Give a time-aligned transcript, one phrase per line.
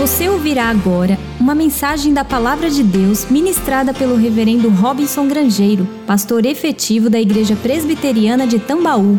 [0.00, 6.46] Você ouvirá agora uma mensagem da Palavra de Deus ministrada pelo Reverendo Robinson Grangeiro, pastor
[6.46, 9.18] efetivo da Igreja Presbiteriana de Tambaú.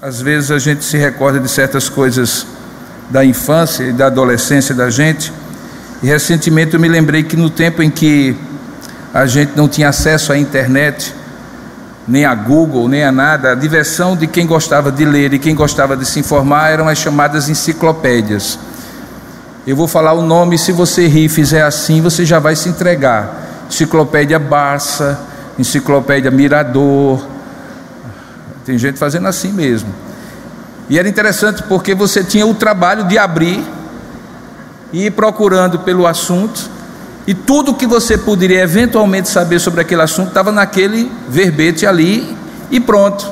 [0.00, 2.46] Às vezes a gente se recorda de certas coisas
[3.10, 5.32] da infância e da adolescência da gente,
[6.04, 8.36] e recentemente eu me lembrei que no tempo em que
[9.12, 11.12] a gente não tinha acesso à internet,
[12.06, 15.56] nem a Google, nem a nada, a diversão de quem gostava de ler e quem
[15.56, 18.67] gostava de se informar eram as chamadas enciclopédias.
[19.68, 22.70] Eu vou falar o nome, se você rir e fizer assim, você já vai se
[22.70, 23.66] entregar.
[23.68, 25.20] Enciclopédia Barça,
[25.58, 27.22] Enciclopédia Mirador.
[28.64, 29.90] Tem gente fazendo assim mesmo.
[30.88, 33.62] E era interessante porque você tinha o trabalho de abrir
[34.90, 36.70] e ir procurando pelo assunto,
[37.26, 42.34] e tudo que você poderia eventualmente saber sobre aquele assunto estava naquele verbete ali
[42.70, 43.30] e pronto.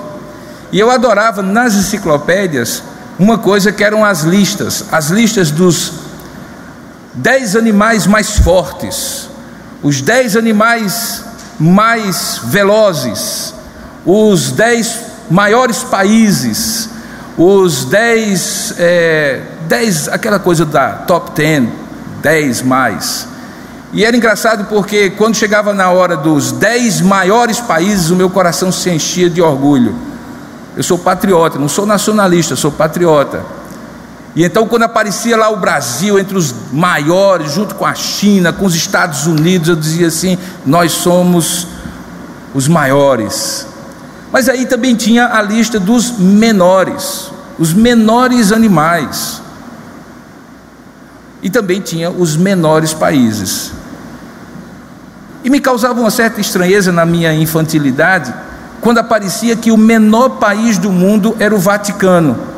[0.71, 2.83] E eu adorava nas enciclopédias
[3.19, 6.06] uma coisa que eram as listas, as listas dos
[7.17, 9.29] dez animais mais fortes,
[9.83, 11.25] os dez animais
[11.59, 13.55] mais velozes,
[14.05, 15.01] os dez
[15.31, 16.91] maiores países,
[17.39, 21.73] os dez, é, dez aquela coisa da top ten,
[22.21, 23.27] dez mais.
[23.93, 28.71] E era engraçado porque quando chegava na hora dos dez maiores países, o meu coração
[28.71, 29.95] se enchia de orgulho.
[30.77, 33.56] Eu sou patriota, não sou nacionalista, sou patriota.
[34.37, 38.67] E então, quando aparecia lá o Brasil entre os maiores, junto com a China, com
[38.67, 41.67] os Estados Unidos, eu dizia assim: nós somos
[42.53, 43.67] os maiores.
[44.31, 49.41] Mas aí também tinha a lista dos menores, os menores animais.
[51.43, 53.73] E também tinha os menores países.
[55.43, 58.35] E me causava uma certa estranheza na minha infantilidade,
[58.83, 62.56] quando aparecia que o menor país do mundo era o Vaticano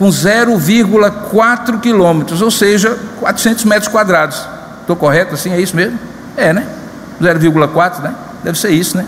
[0.00, 4.42] com 0,4 quilômetros, ou seja, 400 metros quadrados.
[4.80, 5.52] Estou correto assim?
[5.52, 5.98] É isso mesmo?
[6.38, 6.66] É, né?
[7.20, 8.14] 0,4, né?
[8.42, 9.04] Deve ser isso, né?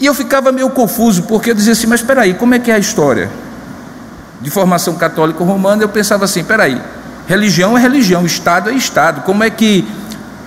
[0.00, 2.70] E eu ficava meio confuso, porque eu dizia assim, mas espera aí, como é que
[2.70, 3.30] é a história?
[4.40, 6.80] De formação católica romana, eu pensava assim, espera aí,
[7.28, 9.20] religião é religião, Estado é Estado.
[9.20, 9.86] Como é que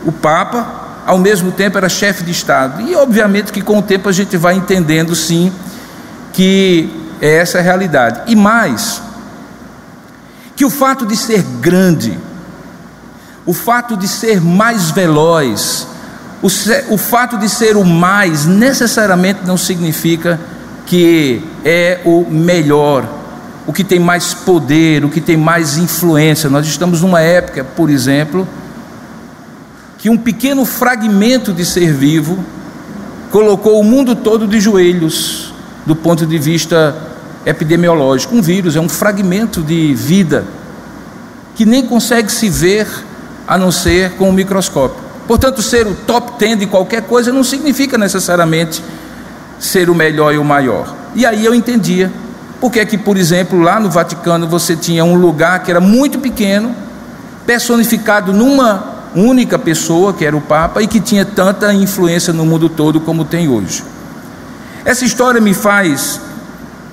[0.04, 0.66] o Papa,
[1.06, 2.82] ao mesmo tempo, era chefe de Estado?
[2.82, 5.54] E obviamente que com o tempo a gente vai entendendo, sim,
[6.34, 8.22] que é essa a realidade.
[8.28, 9.02] E mais,
[10.56, 12.18] que o fato de ser grande,
[13.46, 15.88] o fato de ser mais veloz,
[16.42, 16.48] o,
[16.94, 20.40] o fato de ser o mais, necessariamente não significa
[20.86, 23.08] que é o melhor,
[23.68, 26.50] o que tem mais poder, o que tem mais influência.
[26.50, 28.48] Nós estamos numa época, por exemplo,
[29.98, 32.44] que um pequeno fragmento de ser vivo
[33.30, 35.54] colocou o mundo todo de joelhos,
[35.86, 37.09] do ponto de vista
[37.50, 38.36] epidemiológico.
[38.36, 40.46] Um vírus é um fragmento de vida
[41.56, 42.88] que nem consegue se ver
[43.48, 44.98] a não ser com o microscópio.
[45.28, 48.84] Portanto, ser o top 10 de qualquer coisa não significa necessariamente
[49.60, 50.96] ser o melhor e o maior.
[51.14, 52.12] E aí eu entendia
[52.60, 56.20] porque é que, por exemplo, lá no Vaticano você tinha um lugar que era muito
[56.20, 56.76] pequeno,
[57.46, 62.70] personificado numa única pessoa, que era o Papa, e que tinha tanta influência no mundo
[62.70, 63.84] todo como tem hoje.
[64.84, 66.20] Essa história me faz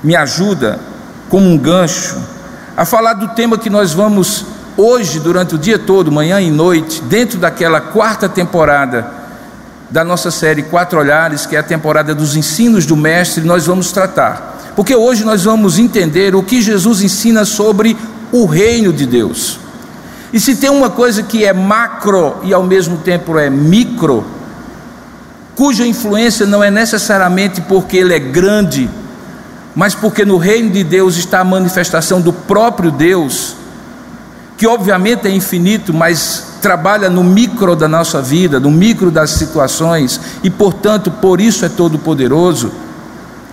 [0.07, 0.79] me ajuda
[1.29, 2.17] como um gancho
[2.77, 4.47] a falar do tema que nós vamos
[4.77, 9.05] hoje, durante o dia todo, manhã e noite, dentro daquela quarta temporada
[9.91, 13.91] da nossa série Quatro Olhares, que é a temporada dos ensinos do Mestre, nós vamos
[13.91, 14.73] tratar.
[14.77, 17.97] Porque hoje nós vamos entender o que Jesus ensina sobre
[18.31, 19.59] o reino de Deus.
[20.33, 24.25] E se tem uma coisa que é macro e ao mesmo tempo é micro,
[25.57, 28.89] cuja influência não é necessariamente porque ele é grande,
[29.77, 33.55] mas porque no reino de Deus está a manifestação do próprio Deus,
[34.57, 40.19] que obviamente é infinito, mas trabalha no micro da nossa vida, no micro das situações,
[40.43, 42.73] e portanto por isso é todo poderoso,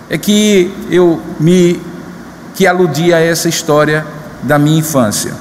[0.08, 1.78] é que eu me
[2.54, 4.06] que aludi a essa história
[4.42, 5.34] da minha infância.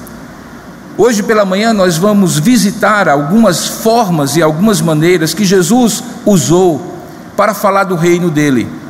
[0.98, 7.00] Hoje pela manhã nós vamos visitar algumas formas e algumas maneiras que Jesus usou
[7.38, 8.83] para falar do reino dele.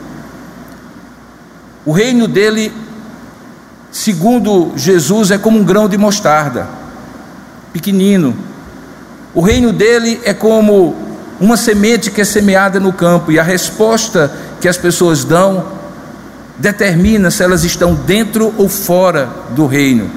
[1.86, 2.72] O reino dele,
[3.92, 6.68] segundo Jesus, é como um grão de mostarda,
[7.74, 8.36] pequenino.
[9.34, 10.96] O reino dele é como
[11.42, 14.32] uma semente que é semeada no campo e a resposta
[14.62, 15.66] que as pessoas dão
[16.58, 20.10] determina se elas estão dentro ou fora do reino.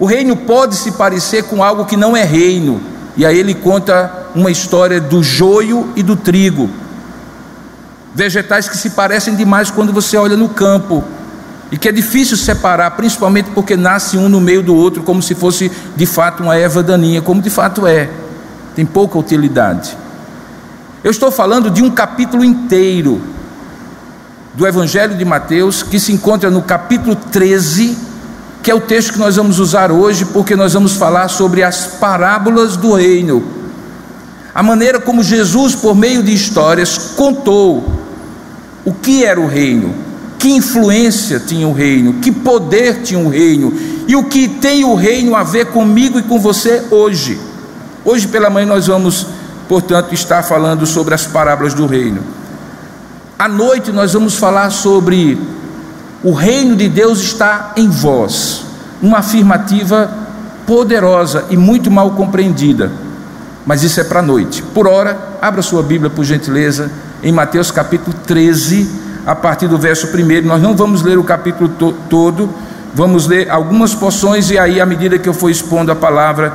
[0.00, 2.80] O reino pode se parecer com algo que não é reino,
[3.16, 6.68] e aí ele conta uma história do joio e do trigo
[8.14, 11.02] vegetais que se parecem demais quando você olha no campo.
[11.70, 15.34] e que é difícil separar, principalmente porque nasce um no meio do outro, como se
[15.34, 18.10] fosse de fato uma erva daninha, como de fato é,
[18.76, 19.96] tem pouca utilidade.
[21.02, 23.22] Eu estou falando de um capítulo inteiro
[24.52, 27.96] do Evangelho de Mateus, que se encontra no capítulo 13,
[28.62, 31.86] que é o texto que nós vamos usar hoje, porque nós vamos falar sobre as
[31.86, 33.42] parábolas do reino.
[34.54, 38.01] A maneira como Jesus, por meio de histórias, contou
[38.84, 39.94] o que era o reino,
[40.38, 43.72] que influência tinha o reino, que poder tinha o reino?
[44.08, 47.40] E o que tem o reino a ver comigo e com você hoje.
[48.04, 49.26] Hoje pela manhã nós vamos,
[49.68, 52.20] portanto, estar falando sobre as parábolas do reino.
[53.38, 55.38] À noite nós vamos falar sobre
[56.22, 58.64] o reino de Deus está em vós,
[59.00, 60.12] uma afirmativa
[60.66, 62.92] poderosa e muito mal compreendida,
[63.66, 64.62] mas isso é para a noite.
[64.62, 66.90] Por hora, abra sua Bíblia por gentileza,
[67.22, 68.88] em Mateus capítulo 13,
[69.26, 70.46] a partir do verso 1.
[70.46, 72.50] Nós não vamos ler o capítulo to todo,
[72.94, 76.52] vamos ler algumas porções e aí, à medida que eu for expondo a palavra,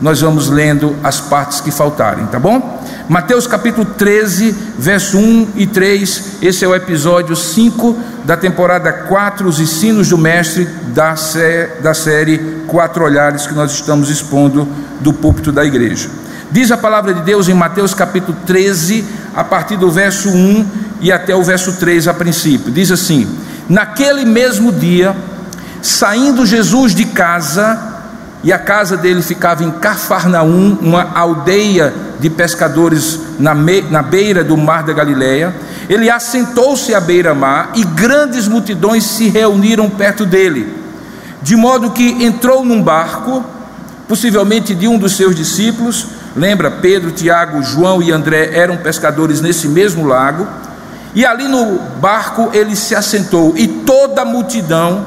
[0.00, 2.82] nós vamos lendo as partes que faltarem, tá bom?
[3.08, 9.46] Mateus capítulo 13, verso 1 e 3, esse é o episódio 5 da temporada 4,
[9.46, 10.64] os ensinos do mestre
[10.94, 14.66] da, sé da série Quatro Olhares que nós estamos expondo
[15.00, 16.08] do púlpito da igreja.
[16.50, 19.04] Diz a palavra de Deus em Mateus capítulo 13,
[19.36, 20.66] a partir do verso 1
[21.00, 22.72] e até o verso 3 a princípio.
[22.72, 23.28] Diz assim:
[23.68, 25.14] Naquele mesmo dia,
[25.80, 27.90] saindo Jesus de casa,
[28.42, 34.42] e a casa dele ficava em Cafarnaum, uma aldeia de pescadores na, me, na beira
[34.42, 35.54] do mar da Galileia.
[35.88, 40.74] Ele assentou-se à beira-mar e grandes multidões se reuniram perto dele,
[41.42, 43.44] de modo que entrou num barco,
[44.08, 46.19] possivelmente de um dos seus discípulos.
[46.36, 50.46] Lembra, Pedro, Tiago, João e André eram pescadores nesse mesmo lago.
[51.14, 55.04] E ali no barco ele se assentou, e toda a multidão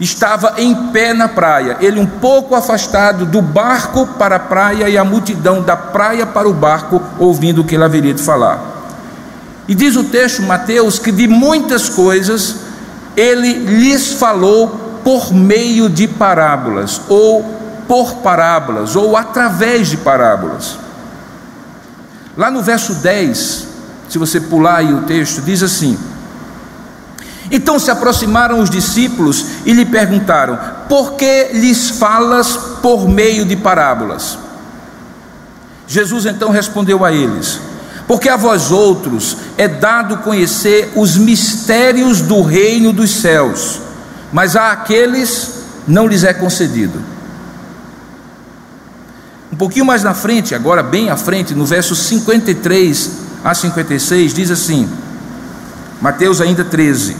[0.00, 4.96] estava em pé na praia, ele um pouco afastado do barco para a praia e
[4.96, 8.78] a multidão da praia para o barco, ouvindo o que ele haveria de falar.
[9.66, 12.56] E diz o texto, Mateus, que de muitas coisas
[13.16, 17.44] ele lhes falou por meio de parábolas, ou
[17.88, 20.78] por parábolas, ou através de parábolas.
[22.36, 23.66] Lá no verso 10,
[24.08, 25.98] se você pular aí o texto, diz assim:
[27.50, 30.58] então se aproximaram os discípulos e lhe perguntaram:
[30.88, 34.38] Por que lhes falas por meio de parábolas?
[35.86, 37.58] Jesus então respondeu a eles:
[38.06, 43.80] Porque a vós outros é dado conhecer os mistérios do reino dos céus,
[44.30, 45.54] mas a aqueles
[45.86, 47.17] não lhes é concedido.
[49.52, 53.10] Um pouquinho mais na frente, agora bem à frente, no verso 53
[53.42, 54.88] a 56, diz assim:
[56.00, 57.16] Mateus ainda 13.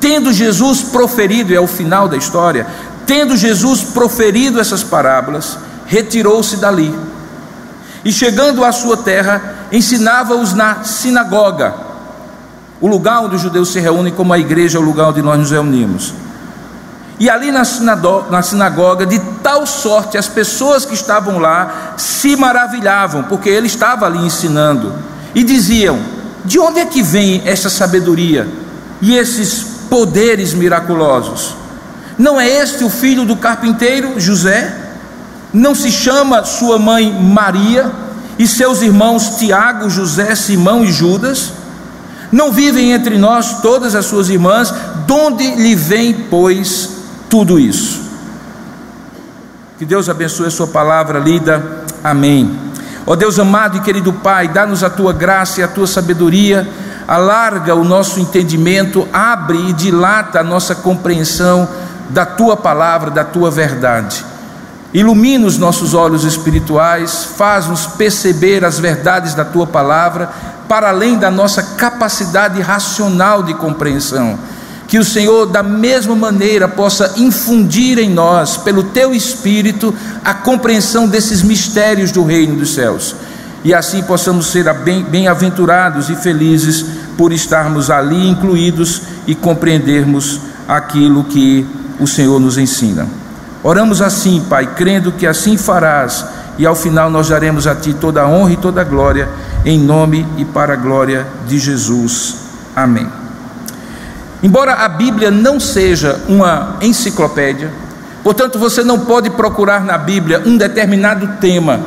[0.00, 2.66] Tendo Jesus proferido, é o final da história,
[3.04, 6.96] tendo Jesus proferido essas parábolas, retirou-se dali.
[8.04, 11.74] E chegando à sua terra, ensinava-os na sinagoga,
[12.80, 15.38] o lugar onde os judeus se reúnem, como a igreja é o lugar onde nós
[15.38, 16.14] nos reunimos.
[17.20, 22.34] E ali na sinagoga, na sinagoga, de tal sorte, as pessoas que estavam lá se
[22.34, 24.94] maravilhavam, porque ele estava ali ensinando,
[25.34, 25.98] e diziam:
[26.46, 28.48] De onde é que vem essa sabedoria
[29.02, 31.56] e esses poderes miraculosos.
[32.16, 34.74] Não é este o filho do carpinteiro José?
[35.52, 37.90] Não se chama sua mãe Maria
[38.38, 41.52] e seus irmãos Tiago, José, Simão e Judas?
[42.32, 44.72] Não vivem entre nós todas as suas irmãs?
[45.06, 46.99] De onde lhe vem, pois,
[47.30, 48.02] tudo isso?
[49.78, 51.84] Que Deus abençoe a sua palavra lida.
[52.04, 52.58] Amém.
[53.06, 56.68] Ó Deus amado e querido Pai, dá-nos a tua graça e a tua sabedoria
[57.08, 61.68] alarga o nosso entendimento, abre e dilata a nossa compreensão
[62.10, 64.24] da tua palavra, da tua verdade.
[64.92, 70.30] Ilumina os nossos olhos espirituais, faz-nos perceber as verdades da tua palavra,
[70.68, 74.38] para além da nossa capacidade racional de compreensão.
[74.90, 81.08] Que o Senhor, da mesma maneira, possa infundir em nós, pelo teu espírito, a compreensão
[81.08, 83.16] desses mistérios do reino dos céus
[83.64, 84.72] e assim possamos ser
[85.10, 86.84] bem-aventurados e felizes
[87.16, 91.66] por estarmos ali incluídos e compreendermos aquilo que
[91.98, 93.06] o Senhor nos ensina.
[93.62, 96.24] Oramos assim, Pai, crendo que assim farás,
[96.56, 99.28] e ao final nós daremos a Ti toda a honra e toda a glória,
[99.64, 102.36] em nome e para a glória de Jesus.
[102.74, 103.19] Amém.
[104.42, 107.70] Embora a Bíblia não seja uma enciclopédia,
[108.24, 111.80] portanto você não pode procurar na Bíblia um determinado tema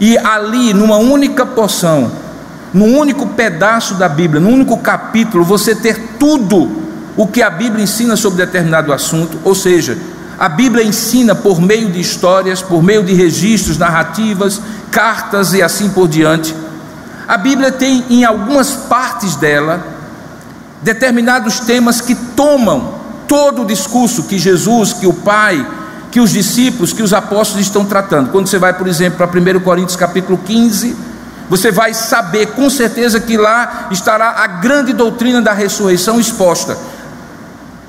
[0.00, 2.12] e ali, numa única porção,
[2.72, 6.70] num único pedaço da Bíblia, num único capítulo, você ter tudo
[7.16, 9.98] o que a Bíblia ensina sobre determinado assunto, ou seja,
[10.38, 14.60] a Bíblia ensina por meio de histórias, por meio de registros, narrativas,
[14.92, 16.54] cartas e assim por diante.
[17.26, 19.97] A Bíblia tem em algumas partes dela
[20.82, 22.94] determinados temas que tomam
[23.26, 25.66] todo o discurso que Jesus, que o Pai,
[26.10, 28.30] que os discípulos, que os apóstolos estão tratando.
[28.30, 30.96] Quando você vai, por exemplo, para 1 Coríntios capítulo 15,
[31.48, 36.76] você vai saber com certeza que lá estará a grande doutrina da ressurreição exposta.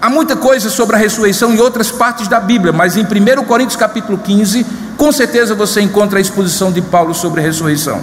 [0.02, 3.76] Há muita coisa sobre a ressurreição em outras partes da Bíblia, mas em 1 Coríntios
[3.76, 4.66] capítulo 15,
[4.98, 8.02] com certeza você encontra a exposição de Paulo sobre a ressurreição.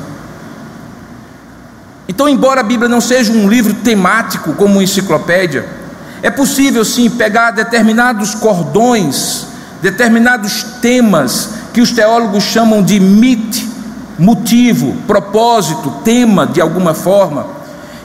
[2.09, 5.67] Então, embora a Bíblia não seja um livro temático como uma enciclopédia,
[6.23, 9.47] é possível sim pegar determinados cordões,
[9.83, 13.69] determinados temas que os teólogos chamam de mit,
[14.19, 17.47] motivo, propósito, tema de alguma forma,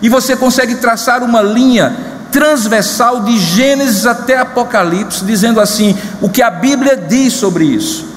[0.02, 1.96] e você consegue traçar uma linha
[2.32, 8.10] transversal de Gênesis até Apocalipse, dizendo assim: o que a Bíblia diz sobre isso.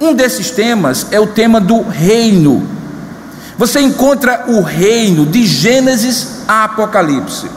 [0.00, 2.75] Um desses temas é o tema do reino.
[3.58, 7.48] Você encontra o reino de Gênesis a Apocalipse.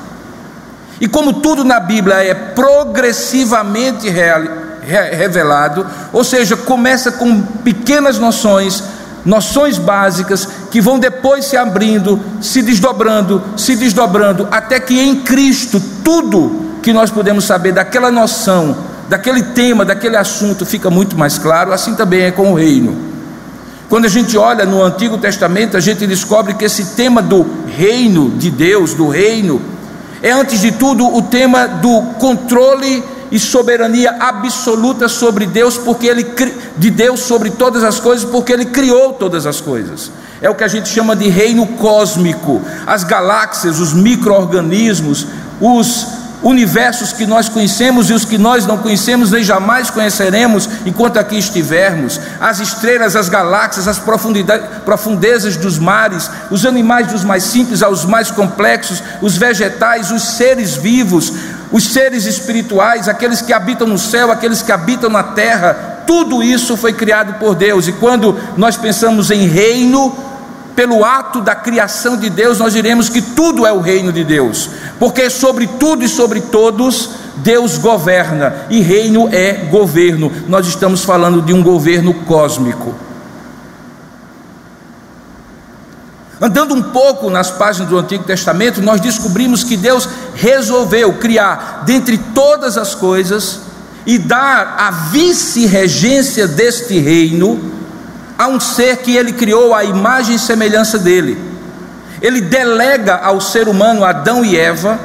[1.02, 8.84] E como tudo na Bíblia é progressivamente revelado, ou seja, começa com pequenas noções,
[9.26, 15.82] noções básicas que vão depois se abrindo, se desdobrando, se desdobrando, até que em Cristo
[16.04, 18.78] tudo que nós podemos saber daquela noção,
[19.08, 23.09] daquele tema, daquele assunto fica muito mais claro, assim também é com o reino.
[23.90, 27.44] Quando a gente olha no Antigo Testamento, a gente descobre que esse tema do
[27.76, 29.60] reino de Deus, do reino,
[30.22, 36.24] é antes de tudo o tema do controle e soberania absoluta sobre Deus, porque ele
[36.78, 40.12] de Deus sobre todas as coisas, porque ele criou todas as coisas.
[40.40, 42.62] É o que a gente chama de reino cósmico.
[42.86, 45.26] As galáxias, os microorganismos,
[45.60, 51.18] os universos que nós conhecemos e os que nós não conhecemos nem jamais conheceremos enquanto
[51.18, 57.84] aqui estivermos, as estrelas, as galáxias, as profundezas dos mares, os animais dos mais simples
[57.84, 61.34] aos mais complexos, os vegetais, os seres vivos,
[61.72, 66.76] os seres espirituais, aqueles que habitam no céu, aqueles que habitam na terra, tudo isso
[66.76, 67.88] foi criado por Deus.
[67.88, 70.29] E quando nós pensamos em reino,
[70.80, 74.70] pelo ato da criação de Deus, nós diremos que tudo é o reino de Deus,
[74.98, 80.32] porque sobre tudo e sobre todos Deus governa, e reino é governo.
[80.48, 82.96] Nós estamos falando de um governo cósmico.
[86.40, 92.18] Andando um pouco nas páginas do Antigo Testamento, nós descobrimos que Deus resolveu criar dentre
[92.34, 93.60] todas as coisas
[94.06, 97.79] e dar a vice-regência deste reino
[98.40, 101.38] a um ser que ele criou à imagem e semelhança dele.
[102.22, 104.98] Ele delega ao ser humano, Adão e Eva,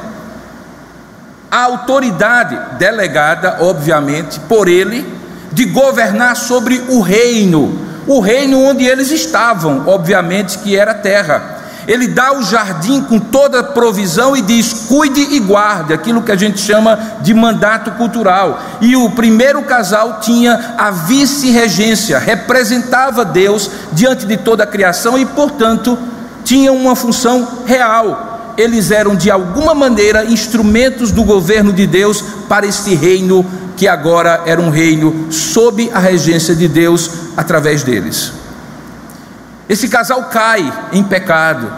[1.51, 5.05] a autoridade delegada, obviamente, por ele,
[5.51, 7.77] de governar sobre o reino,
[8.07, 11.59] o reino onde eles estavam, obviamente que era terra.
[11.87, 16.31] Ele dá o jardim com toda a provisão e diz: cuide e guarde, aquilo que
[16.31, 18.61] a gente chama de mandato cultural.
[18.81, 25.25] E o primeiro casal tinha a vice-regência, representava Deus diante de toda a criação e,
[25.25, 25.97] portanto,
[26.43, 28.53] tinha uma função real.
[28.57, 34.43] Eles eram de alguma maneira instrumentos do governo de Deus para este reino que agora
[34.45, 38.44] era um reino sob a regência de Deus através deles.
[39.67, 41.71] Esse casal cai em pecado,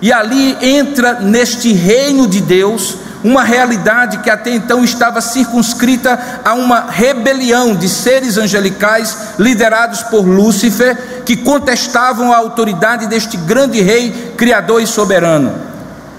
[0.00, 6.54] e ali entra neste reino de Deus uma realidade que até então estava circunscrita a
[6.54, 14.34] uma rebelião de seres angelicais liderados por Lúcifer, que contestavam a autoridade deste grande rei,
[14.36, 15.52] criador e soberano.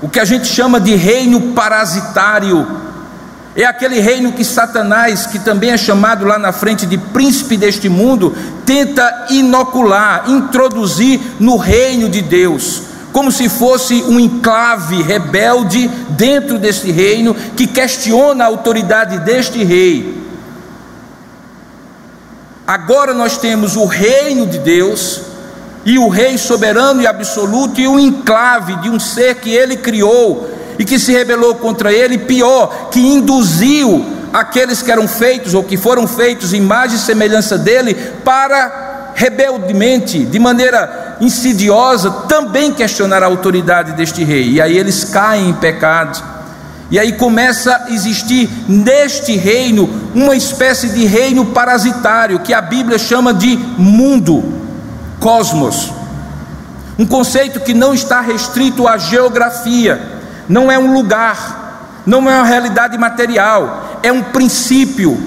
[0.01, 2.88] O que a gente chama de reino parasitário.
[3.55, 7.89] É aquele reino que Satanás, que também é chamado lá na frente de príncipe deste
[7.89, 16.59] mundo, tenta inocular, introduzir no reino de Deus, como se fosse um enclave rebelde dentro
[16.59, 20.23] deste reino que questiona a autoridade deste rei.
[22.67, 25.21] Agora nós temos o reino de Deus
[25.83, 30.58] e o rei soberano e absoluto e o enclave de um ser que ele criou
[30.79, 35.75] e que se rebelou contra ele, pior, que induziu aqueles que eram feitos ou que
[35.75, 37.93] foram feitos imagem e semelhança dele
[38.23, 44.51] para rebeldemente, de maneira insidiosa, também questionar a autoridade deste rei.
[44.51, 46.23] E aí eles caem em pecado.
[46.89, 52.97] E aí começa a existir neste reino uma espécie de reino parasitário que a Bíblia
[52.97, 54.43] chama de mundo,
[55.19, 55.91] cosmos.
[56.97, 60.18] Um conceito que não está restrito à geografia,
[60.49, 65.17] não é um lugar, não é uma realidade material, é um princípio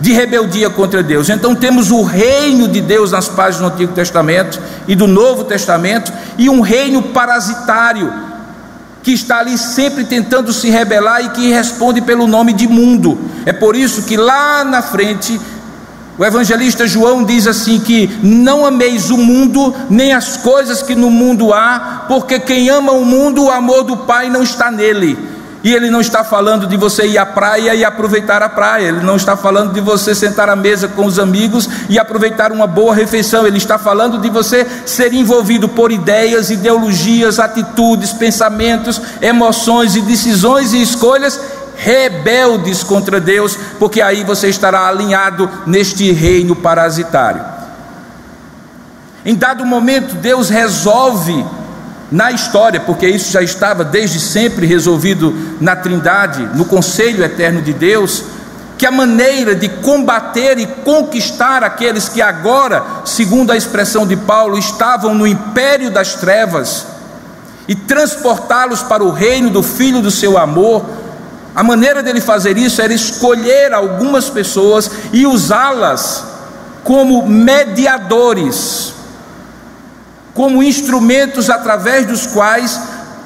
[0.00, 1.28] de rebeldia contra Deus.
[1.28, 6.12] Então temos o reino de Deus nas páginas do Antigo Testamento e do Novo Testamento
[6.38, 8.12] e um reino parasitário
[9.02, 13.18] que está ali sempre tentando se rebelar e que responde pelo nome de mundo.
[13.44, 15.40] É por isso que lá na frente
[16.18, 21.10] o evangelista João diz assim: que não ameis o mundo, nem as coisas que no
[21.10, 25.32] mundo há, porque quem ama o mundo, o amor do Pai não está nele.
[25.64, 29.00] E ele não está falando de você ir à praia e aproveitar a praia, ele
[29.00, 32.92] não está falando de você sentar à mesa com os amigos e aproveitar uma boa
[32.92, 40.00] refeição, ele está falando de você ser envolvido por ideias, ideologias, atitudes, pensamentos, emoções e
[40.00, 41.40] decisões e escolhas
[41.76, 47.44] rebeldes contra Deus, porque aí você estará alinhado neste reino parasitário.
[49.24, 51.44] Em dado momento, Deus resolve
[52.10, 57.72] na história, porque isso já estava desde sempre resolvido na Trindade, no conselho eterno de
[57.72, 58.24] Deus,
[58.76, 64.58] que a maneira de combater e conquistar aqueles que agora, segundo a expressão de Paulo,
[64.58, 66.86] estavam no império das trevas
[67.68, 70.84] e transportá-los para o reino do Filho do seu amor,
[71.54, 76.24] a maneira dele fazer isso era escolher algumas pessoas e usá-las
[76.82, 78.94] como mediadores,
[80.34, 82.80] como instrumentos através dos quais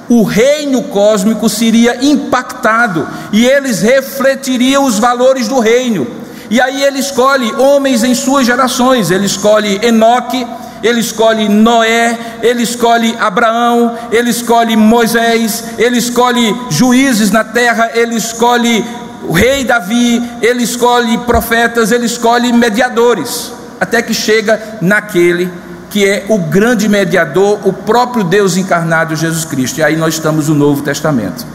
[0.09, 6.06] o reino cósmico seria impactado e eles refletiriam os valores do reino.
[6.49, 10.47] E aí ele escolhe homens em suas gerações, ele escolhe Enoque,
[10.83, 18.16] ele escolhe Noé, ele escolhe Abraão, ele escolhe Moisés, ele escolhe juízes na terra, ele
[18.16, 18.85] escolhe
[19.28, 25.50] o rei Davi, ele escolhe profetas, ele escolhe mediadores, até que chega naquele
[25.90, 29.78] que é o grande mediador, o próprio Deus encarnado, Jesus Cristo.
[29.78, 31.47] E aí nós estamos no Novo Testamento.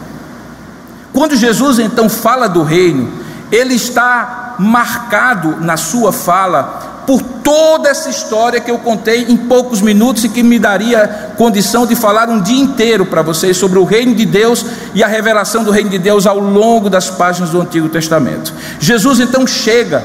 [1.12, 3.12] Quando Jesus então fala do reino,
[3.50, 9.80] ele está marcado na sua fala por toda essa história que eu contei em poucos
[9.80, 13.84] minutos e que me daria condição de falar um dia inteiro para vocês sobre o
[13.84, 17.60] reino de Deus e a revelação do reino de Deus ao longo das páginas do
[17.60, 18.52] Antigo Testamento.
[18.78, 20.04] Jesus então chega,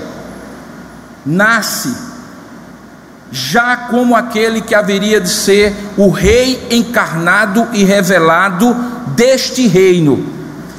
[1.25, 1.95] nasce,
[3.31, 8.75] já como aquele que haveria de ser o rei encarnado e revelado
[9.15, 10.25] deste reino.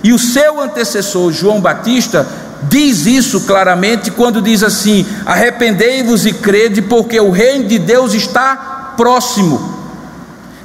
[0.02, 2.26] E o seu antecessor, João Batista,
[2.64, 8.94] diz isso claramente quando diz assim: arrependei-vos e crede, porque o reino de Deus está
[8.96, 9.78] próximo.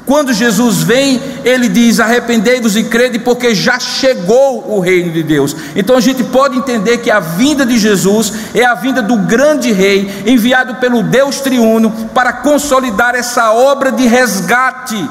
[0.06, 5.56] Quando Jesus vem, ele diz: arrependei-vos e crede, porque já chegou o reino de Deus.
[5.76, 9.72] Então a gente pode entender que a vinda de Jesus é a vinda do grande
[9.72, 15.10] rei, enviado pelo Deus triuno, para consolidar essa obra de resgate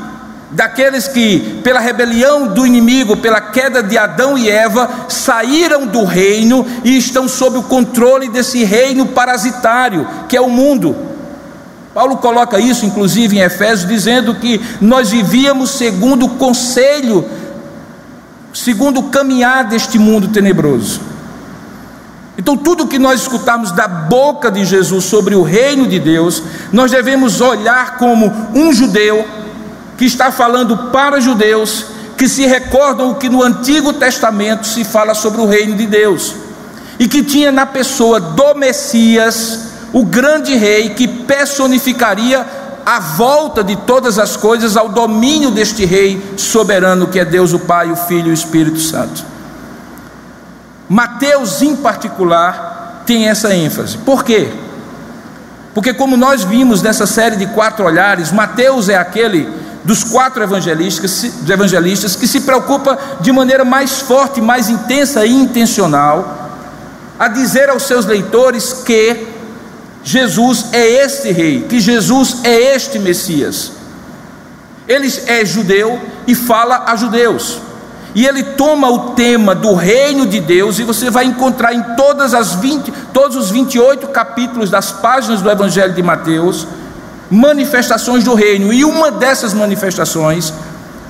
[0.53, 6.67] daqueles que, pela rebelião do inimigo, pela queda de Adão e Eva, saíram do reino
[6.85, 10.95] e estão sob o controle desse reino parasitário, que é o mundo.
[11.95, 17.29] Paulo coloca isso, inclusive, em Efésios, dizendo que nós vivíamos segundo o conselho,
[18.53, 21.01] segundo o caminhar deste mundo tenebroso.
[22.37, 26.91] Então, tudo que nós escutamos da boca de Jesus sobre o reino de Deus, nós
[26.91, 29.42] devemos olhar como um judeu
[30.03, 31.87] que está falando para judeus
[32.19, 36.35] que se recordam o que no Antigo Testamento se fala sobre o reino de Deus
[36.99, 42.45] e que tinha na pessoa do Messias o grande rei que personificaria
[42.85, 47.61] a volta de todas as coisas ao domínio deste rei soberano que é Deus o
[47.61, 49.25] Pai, o Filho e o Espírito Santo.
[50.89, 53.99] Mateus, em particular, tem essa ênfase.
[53.99, 54.51] Por quê?
[55.73, 61.25] Porque, como nós vimos nessa série de quatro olhares, Mateus é aquele dos quatro evangelistas,
[61.49, 66.43] evangelistas que se preocupa de maneira mais forte, mais intensa e intencional
[67.19, 69.29] a dizer aos seus leitores que
[70.03, 73.73] Jesus é este rei, que Jesus é este Messias.
[74.89, 77.61] Ele é judeu e fala a judeus.
[78.15, 82.35] E ele toma o tema do reino de Deus e você vai encontrar em todas
[82.35, 86.67] as 20, todos os 28 capítulos das páginas do Evangelho de Mateus
[87.33, 90.53] manifestações do reino, e uma dessas manifestações,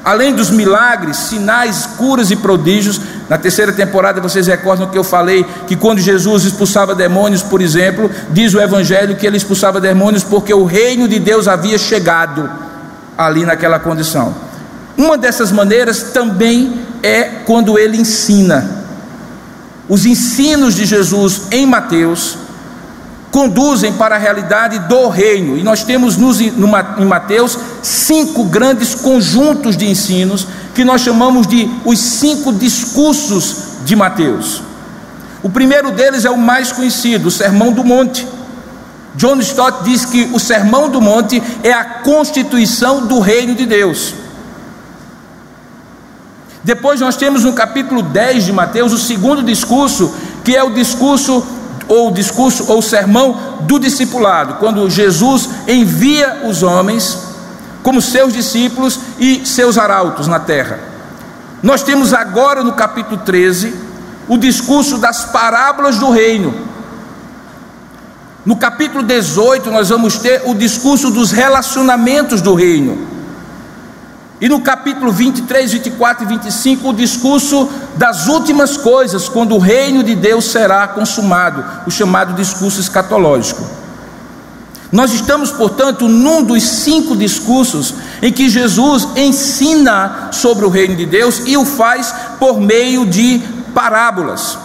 [0.05, 5.45] além dos milagres, sinais, curas e prodígios, na terceira temporada vocês recordam que eu falei
[5.67, 10.55] que quando Jesus expulsava demônios, por exemplo, diz o Evangelho que ele expulsava demônios porque
[10.55, 12.49] o reino de Deus havia chegado
[13.19, 14.33] ali naquela condição.
[14.97, 18.85] Uma dessas maneiras também é quando ele ensina.
[19.89, 22.39] Os ensinos de Jesus em Mateus
[23.33, 25.57] conduzem para a realidade do reino.
[25.57, 31.69] E nós temos nos, em Mateus cinco grandes conjuntos de ensinos que nós chamamos de
[31.85, 34.63] os cinco discursos de Mateus.
[35.43, 38.29] O primeiro deles é o mais conhecido, o Sermão do Monte.
[39.17, 44.15] John Stott diz que o Sermão do Monte é a constituição do reino de Deus.
[46.63, 50.15] Depois nós temos no capítulo 10 de Mateus o segundo discurso,
[50.45, 51.45] que é o discurso
[51.89, 57.19] ou discurso ou sermão do discipulado, quando Jesus envia os homens
[57.83, 60.79] como seus discípulos e seus arautos na terra.
[61.63, 63.75] Nós temos agora no capítulo 13
[64.29, 66.55] o discurso das parábolas do reino.
[68.45, 73.12] No capítulo 18 nós vamos ter o discurso dos relacionamentos do reino.
[74.43, 80.03] E no capítulo 23, 24 e 25, o discurso das últimas coisas, quando o reino
[80.03, 83.65] de Deus será consumado, o chamado discurso escatológico.
[84.91, 91.07] Nós estamos, portanto, num dos cinco discursos em que Jesus ensina sobre o reino de
[91.07, 93.41] Deus e o faz por meio de
[93.73, 94.59] parábolas.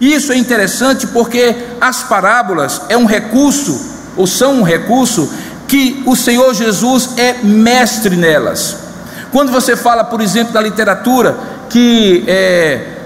[0.00, 3.78] Isso é interessante porque as parábolas é um recurso,
[4.16, 5.30] ou são um recurso,
[5.68, 8.76] que o Senhor Jesus é mestre nelas.
[9.30, 12.96] Quando você fala, por exemplo, da literatura, que é,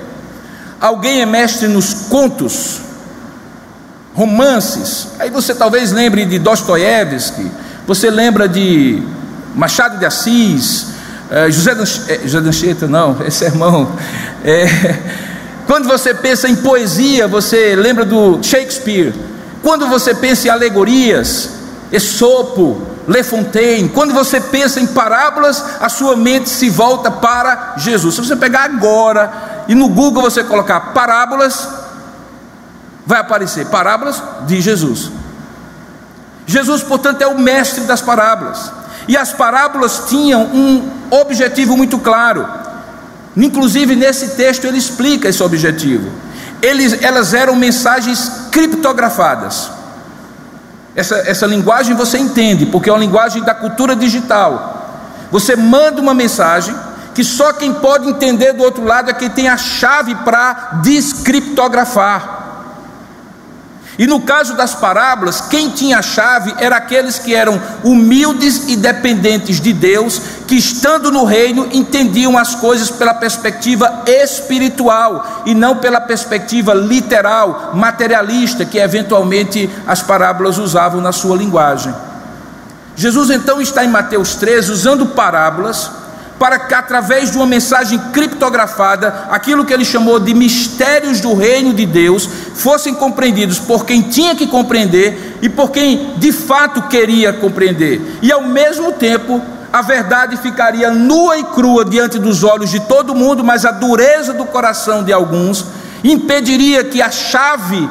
[0.80, 2.80] alguém é mestre nos contos,
[4.14, 7.50] romances, aí você talvez lembre de Dostoiévski,
[7.86, 9.02] você lembra de
[9.56, 10.86] Machado de Assis,
[11.28, 11.72] é, José,
[12.08, 13.90] é, José Dancheta, não, é sermão.
[14.44, 14.66] É,
[15.66, 19.12] quando você pensa em poesia, você lembra do Shakespeare.
[19.62, 21.61] Quando você pensa em alegorias,
[21.92, 28.14] Esopo, Le Fontaine, quando você pensa em parábolas, a sua mente se volta para Jesus.
[28.14, 31.68] Se você pegar agora e no Google você colocar parábolas,
[33.04, 35.10] vai aparecer parábolas de Jesus.
[36.46, 38.72] Jesus, portanto, é o mestre das parábolas.
[39.06, 42.48] E as parábolas tinham um objetivo muito claro.
[43.36, 46.10] Inclusive, nesse texto, ele explica esse objetivo.
[46.60, 49.81] Eles, elas eram mensagens criptografadas.
[50.94, 55.26] Essa, essa linguagem você entende, porque é uma linguagem da cultura digital.
[55.30, 56.74] Você manda uma mensagem
[57.14, 62.41] que só quem pode entender do outro lado é quem tem a chave para descriptografar.
[64.02, 68.74] E no caso das parábolas, quem tinha a chave era aqueles que eram humildes e
[68.74, 75.76] dependentes de Deus, que estando no reino entendiam as coisas pela perspectiva espiritual e não
[75.76, 81.94] pela perspectiva literal, materialista, que eventualmente as parábolas usavam na sua linguagem.
[82.96, 86.01] Jesus então está em Mateus 13 usando parábolas
[86.42, 91.72] para que, através de uma mensagem criptografada, aquilo que ele chamou de mistérios do reino
[91.72, 97.32] de Deus, fossem compreendidos por quem tinha que compreender e por quem de fato queria
[97.32, 99.40] compreender, e ao mesmo tempo
[99.72, 104.32] a verdade ficaria nua e crua diante dos olhos de todo mundo, mas a dureza
[104.32, 105.64] do coração de alguns
[106.02, 107.88] impediria que a chave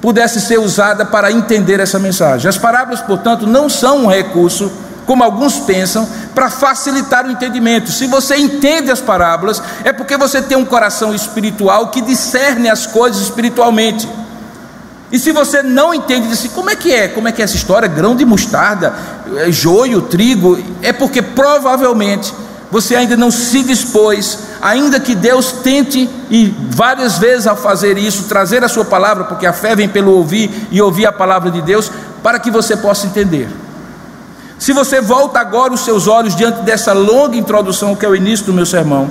[0.00, 2.48] pudesse ser usada para entender essa mensagem.
[2.48, 4.72] As parábolas, portanto, não são um recurso
[5.12, 7.92] como alguns pensam, para facilitar o entendimento.
[7.92, 12.86] Se você entende as parábolas, é porque você tem um coração espiritual que discerne as
[12.86, 14.08] coisas espiritualmente.
[15.10, 17.08] E se você não entende, diz assim, como é que é?
[17.08, 17.86] Como é que é essa história?
[17.86, 18.94] Grão de mostarda,
[19.36, 22.32] é joio, trigo, é porque provavelmente
[22.70, 28.22] você ainda não se dispôs, ainda que Deus tente e várias vezes ao fazer isso,
[28.24, 31.60] trazer a sua palavra, porque a fé vem pelo ouvir e ouvir a palavra de
[31.60, 33.50] Deus, para que você possa entender.
[34.62, 38.46] Se você volta agora os seus olhos diante dessa longa introdução, que é o início
[38.46, 39.10] do meu sermão,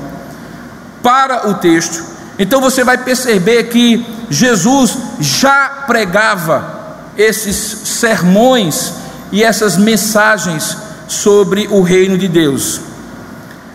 [1.04, 2.06] para o texto,
[2.40, 8.94] então você vai perceber que Jesus já pregava esses sermões
[9.30, 12.80] e essas mensagens sobre o reino de Deus.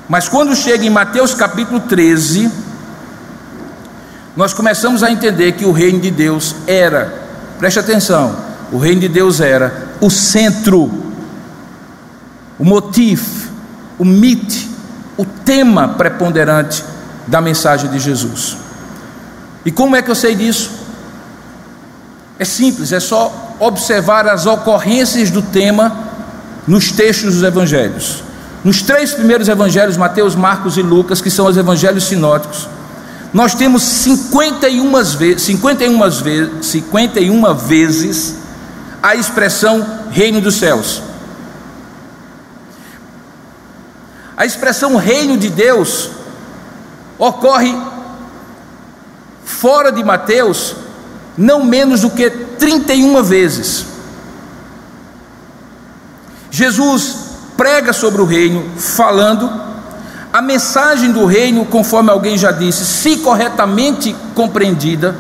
[0.09, 2.51] Mas quando chega em Mateus capítulo 13,
[4.35, 8.35] nós começamos a entender que o reino de Deus era, preste atenção,
[8.73, 11.06] o reino de Deus era o centro
[12.59, 13.51] o motivo,
[13.99, 14.69] o mit,
[15.17, 16.85] o tema preponderante
[17.27, 18.57] da mensagem de Jesus.
[19.65, 20.71] E como é que eu sei disso?
[22.39, 25.97] É simples, é só observar as ocorrências do tema
[26.67, 28.23] nos textos dos evangelhos.
[28.63, 32.69] Nos três primeiros evangelhos, Mateus, Marcos e Lucas, que são os evangelhos sinóticos,
[33.33, 38.35] nós temos 51 vezes, 51 vezes, 51 vezes
[39.03, 41.03] a expressão reino dos céus.
[44.37, 46.11] A expressão reino de Deus
[47.19, 47.75] ocorre
[49.45, 50.77] fora de Mateus
[51.37, 53.87] não menos do que 31 vezes.
[56.51, 57.17] Jesus
[57.57, 59.51] prega sobre o reino, falando,
[60.33, 65.17] a mensagem do reino, conforme alguém já disse, se corretamente compreendida,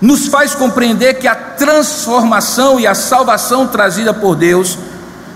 [0.00, 4.78] nos faz compreender que a transformação e a salvação trazida por Deus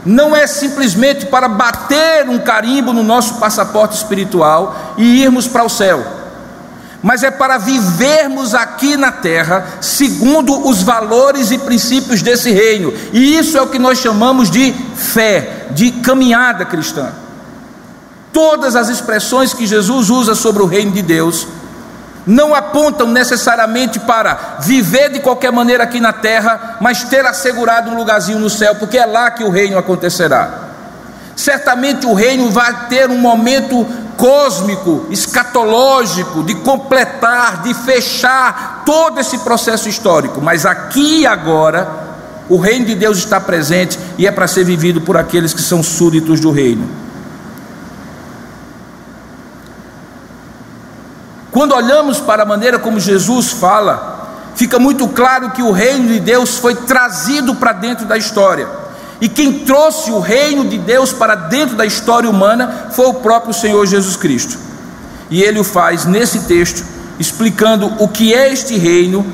[0.08, 5.68] não é simplesmente para bater um carimbo no nosso passaporte espiritual e irmos para o
[5.68, 6.02] céu,
[7.02, 13.36] mas é para vivermos aqui na terra segundo os valores e princípios desse reino, e
[13.36, 17.12] isso é o que nós chamamos de fé, de caminhada cristã.
[18.32, 21.46] Todas as expressões que Jesus usa sobre o reino de Deus
[22.28, 27.96] não apontam necessariamente para viver de qualquer maneira aqui na terra, mas ter assegurado um
[27.96, 30.68] lugarzinho no céu, porque é lá que o reino acontecerá.
[31.34, 33.86] Certamente o reino vai ter um momento
[34.18, 41.88] cósmico, escatológico, de completar, de fechar todo esse processo histórico, mas aqui e agora,
[42.46, 45.82] o reino de Deus está presente e é para ser vivido por aqueles que são
[45.82, 47.07] súditos do reino.
[51.58, 56.20] Quando olhamos para a maneira como Jesus fala, fica muito claro que o reino de
[56.20, 58.68] Deus foi trazido para dentro da história.
[59.20, 63.52] E quem trouxe o reino de Deus para dentro da história humana foi o próprio
[63.52, 64.56] Senhor Jesus Cristo.
[65.28, 66.84] E ele o faz nesse texto,
[67.18, 69.26] explicando o que é este reino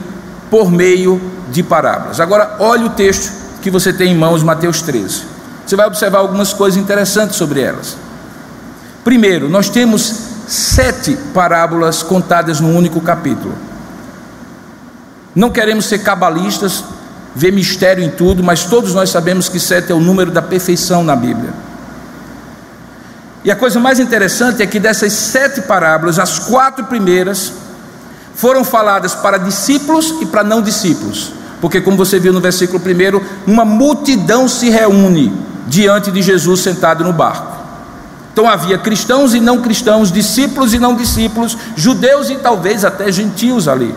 [0.51, 2.21] por meio de parábolas.
[2.21, 5.25] Agora, olhe o texto que você tem em mãos, Mateus 13.
[5.67, 7.99] Você vai observar algumas coisas interessantes sobre elas.
[9.05, 13.55] Primeiro, nós temos sete parábolas contadas num único capítulo.
[15.35, 16.85] Não queremos ser cabalistas,
[17.35, 21.03] ver mistério em tudo, mas todos nós sabemos que sete é o número da perfeição
[21.03, 21.53] na Bíblia.
[23.45, 27.53] E a coisa mais interessante é que dessas sete parábolas, as quatro primeiras
[28.35, 33.23] foram faladas para discípulos e para não discípulos, porque, como você viu no versículo primeiro,
[33.47, 35.33] uma multidão se reúne
[35.67, 37.54] diante de Jesus sentado no barco.
[38.35, 43.69] Então havia cristãos e não cristãos, discípulos e não discípulos, judeus e talvez até gentios
[43.69, 43.95] ali.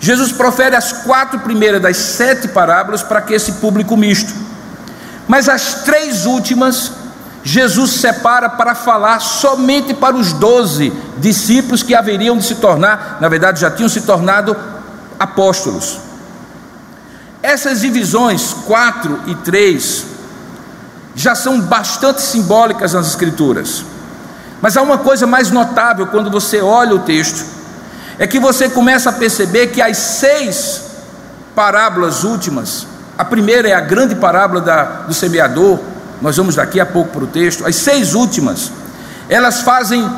[0.00, 4.32] Jesus profere as quatro primeiras das sete parábolas para que esse público misto.
[5.28, 6.90] Mas as três últimas,
[7.42, 13.28] Jesus separa para falar somente para os doze discípulos que haveriam de se tornar, na
[13.28, 14.56] verdade já tinham se tornado
[15.20, 15.98] apóstolos.
[17.42, 20.13] Essas divisões, quatro e três,
[21.14, 23.84] já são bastante simbólicas nas Escrituras.
[24.60, 27.44] Mas há uma coisa mais notável quando você olha o texto,
[28.18, 30.82] é que você começa a perceber que as seis
[31.54, 35.78] parábolas últimas, a primeira é a grande parábola da, do semeador,
[36.20, 38.72] nós vamos daqui a pouco para o texto, as seis últimas,
[39.28, 40.08] elas fazem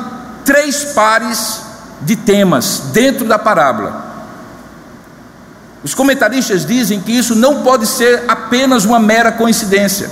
[0.45, 1.61] três pares
[2.01, 4.05] de temas dentro da parábola.
[5.83, 10.09] Os comentaristas dizem que isso não pode ser apenas uma mera coincidência.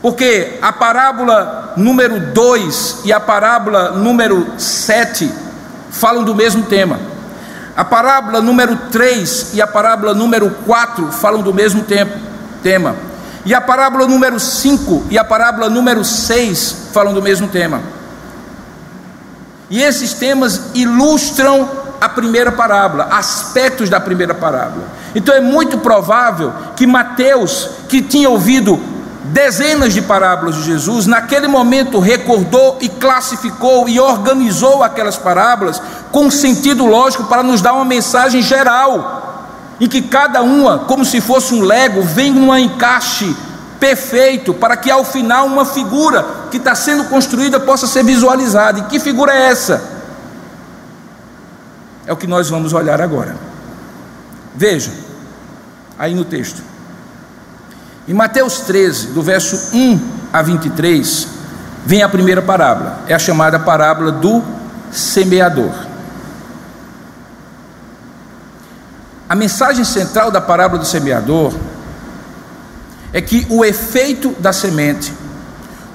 [0.00, 5.30] Porque a parábola número 2 e a parábola número 7
[5.90, 6.98] falam do mesmo tema.
[7.76, 12.12] A parábola número 3 e a parábola número 4 falam do mesmo tempo,
[12.62, 12.96] tema.
[13.44, 17.80] E a parábola número 5 e a parábola número 6 falam do mesmo tema.
[19.70, 21.68] E esses temas ilustram
[22.00, 24.86] a primeira parábola, aspectos da primeira parábola.
[25.14, 28.80] Então é muito provável que Mateus, que tinha ouvido
[29.28, 36.30] dezenas de parábolas de Jesus, naquele momento recordou e classificou e organizou aquelas parábolas com
[36.30, 41.54] sentido lógico para nos dar uma mensagem geral, em que cada uma, como se fosse
[41.54, 43.36] um lego, vem num encaixe
[43.78, 48.80] perfeito para que ao final uma figura que está sendo construída possa ser visualizada.
[48.80, 49.82] E que figura é essa?
[52.06, 53.36] É o que nós vamos olhar agora.
[54.54, 54.90] Veja,
[55.98, 56.62] aí no texto.
[58.08, 60.00] Em Mateus 13, do verso 1
[60.32, 61.28] a 23,
[61.84, 64.42] vem a primeira parábola, é a chamada parábola do
[64.90, 65.74] semeador.
[69.28, 71.52] A mensagem central da parábola do semeador
[73.12, 75.12] é que o efeito da semente,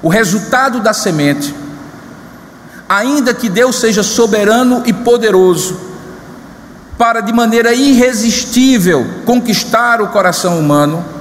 [0.03, 1.55] o resultado da semente,
[2.87, 5.79] ainda que Deus seja soberano e poderoso,
[6.95, 11.12] para de maneira irresistível conquistar o coração humano,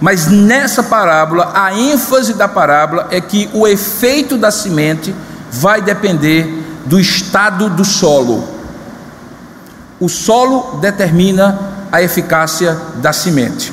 [0.00, 5.14] mas nessa parábola, a ênfase da parábola é que o efeito da semente
[5.52, 8.48] vai depender do estado do solo.
[9.98, 11.58] O solo determina
[11.92, 13.72] a eficácia da semente.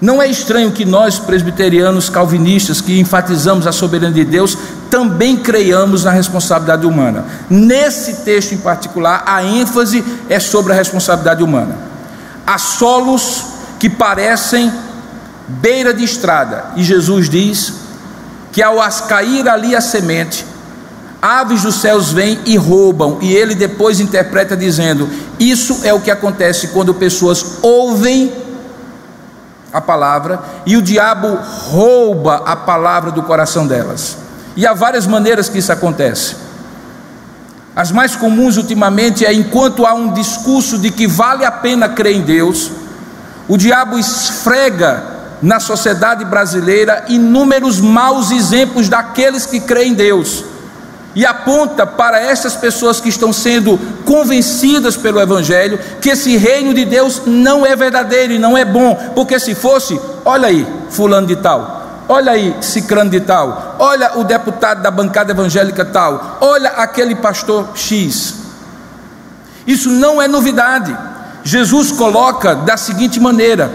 [0.00, 4.56] Não é estranho que nós, presbiterianos calvinistas, que enfatizamos a soberania de Deus,
[4.88, 7.24] também creiamos na responsabilidade humana.
[7.50, 11.76] Nesse texto em particular, a ênfase é sobre a responsabilidade humana.
[12.46, 13.47] Há solos
[13.78, 14.72] que parecem
[15.46, 17.72] beira de estrada, e Jesus diz
[18.52, 20.44] que ao cair ali a semente,
[21.20, 26.10] aves dos céus vêm e roubam, e ele depois interpreta dizendo: Isso é o que
[26.10, 28.32] acontece quando pessoas ouvem
[29.72, 31.38] a palavra e o diabo
[31.70, 34.16] rouba a palavra do coração delas.
[34.56, 36.36] E há várias maneiras que isso acontece.
[37.76, 42.16] As mais comuns ultimamente é enquanto há um discurso de que vale a pena crer
[42.16, 42.72] em Deus,
[43.48, 45.02] o diabo esfrega
[45.40, 50.44] na sociedade brasileira inúmeros maus exemplos daqueles que creem em Deus
[51.14, 56.84] e aponta para essas pessoas que estão sendo convencidas pelo Evangelho que esse reino de
[56.84, 61.36] Deus não é verdadeiro e não é bom, porque se fosse, olha aí, Fulano de
[61.36, 67.14] Tal, olha aí, Cicrano de Tal, olha o deputado da bancada evangélica tal, olha aquele
[67.14, 68.34] pastor X.
[69.66, 70.96] Isso não é novidade.
[71.48, 73.72] Jesus coloca da seguinte maneira: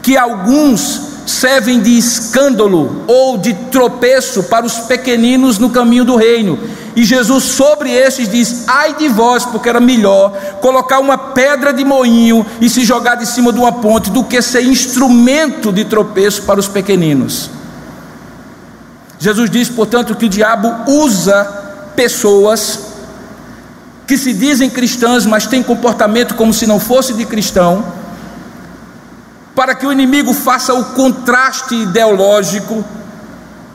[0.00, 6.56] que alguns servem de escândalo ou de tropeço para os pequeninos no caminho do reino.
[6.94, 11.84] E Jesus sobre esses diz: Ai de vós, porque era melhor colocar uma pedra de
[11.84, 16.42] moinho e se jogar de cima de uma ponte do que ser instrumento de tropeço
[16.42, 17.50] para os pequeninos.
[19.18, 21.44] Jesus diz, portanto, que o diabo usa
[21.96, 22.89] pessoas
[24.10, 27.84] que se dizem cristãs, mas têm comportamento como se não fosse de cristão
[29.54, 32.84] para que o inimigo faça o contraste ideológico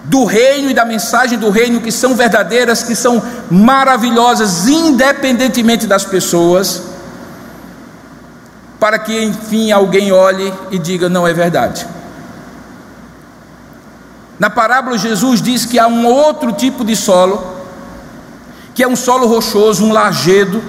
[0.03, 6.03] do reino e da mensagem do reino que são verdadeiras, que são maravilhosas, independentemente das
[6.03, 6.81] pessoas,
[8.77, 11.87] para que enfim alguém olhe e diga: não é verdade.
[14.37, 17.54] Na parábola, Jesus diz que há um outro tipo de solo,
[18.75, 20.63] que é um solo rochoso, um lajedo,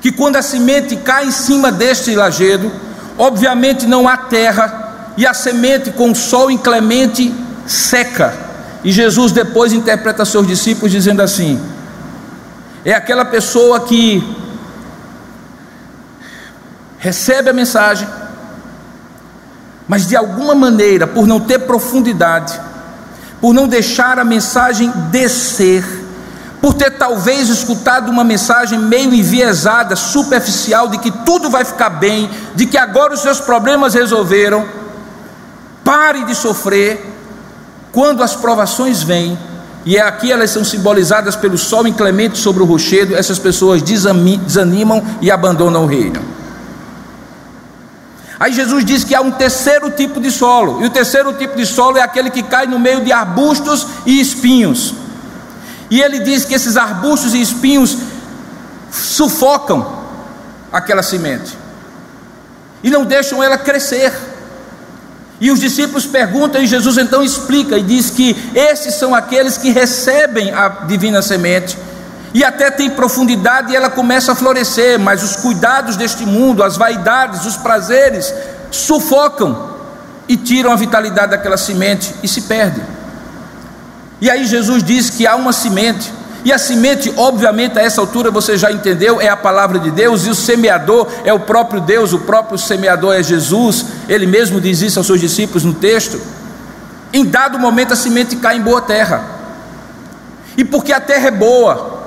[0.00, 2.70] que quando a semente cai em cima deste lajedo,
[3.16, 7.32] Obviamente não há terra, e a semente com o sol inclemente
[7.66, 8.34] seca.
[8.82, 11.60] E Jesus depois interpreta seus discípulos dizendo assim:
[12.84, 14.22] é aquela pessoa que
[16.98, 18.08] recebe a mensagem,
[19.86, 22.60] mas de alguma maneira, por não ter profundidade,
[23.40, 25.84] por não deixar a mensagem descer,
[26.64, 32.30] por ter talvez escutado uma mensagem meio enviesada, superficial, de que tudo vai ficar bem,
[32.54, 34.64] de que agora os seus problemas resolveram,
[35.84, 37.04] pare de sofrer,
[37.92, 39.38] quando as provações vêm,
[39.84, 45.04] e é aqui elas são simbolizadas pelo sol inclemente sobre o rochedo, essas pessoas desanimam
[45.20, 46.22] e abandonam o reino.
[48.40, 51.66] Aí Jesus diz que há um terceiro tipo de solo, e o terceiro tipo de
[51.66, 55.03] solo é aquele que cai no meio de arbustos e espinhos.
[55.94, 57.96] E ele diz que esses arbustos e espinhos
[58.90, 60.04] sufocam
[60.72, 61.56] aquela semente
[62.82, 64.12] e não deixam ela crescer.
[65.40, 69.70] E os discípulos perguntam e Jesus então explica e diz que esses são aqueles que
[69.70, 71.78] recebem a divina semente
[72.34, 76.76] e até tem profundidade e ela começa a florescer, mas os cuidados deste mundo, as
[76.76, 78.34] vaidades, os prazeres
[78.68, 79.76] sufocam
[80.26, 82.82] e tiram a vitalidade daquela semente e se perde.
[84.24, 86.10] E aí Jesus diz que há uma semente,
[86.46, 90.24] e a semente, obviamente, a essa altura você já entendeu, é a palavra de Deus,
[90.24, 94.80] e o semeador é o próprio Deus, o próprio semeador é Jesus, ele mesmo diz
[94.80, 96.18] isso aos seus discípulos no texto.
[97.12, 99.22] Em dado momento a semente cai em boa terra,
[100.56, 102.06] e porque a terra é boa,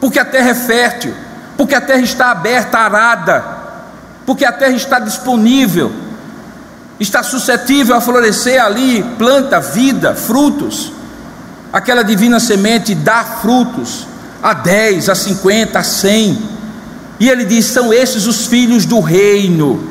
[0.00, 1.12] porque a terra é fértil,
[1.58, 3.44] porque a terra está aberta, arada,
[4.24, 5.92] porque a terra está disponível,
[6.98, 10.98] está suscetível a florescer ali, planta, vida, frutos
[11.72, 14.06] aquela divina semente dá frutos
[14.42, 16.38] a 10, a 50, a 100.
[17.18, 19.88] E ele diz: são esses os filhos do reino,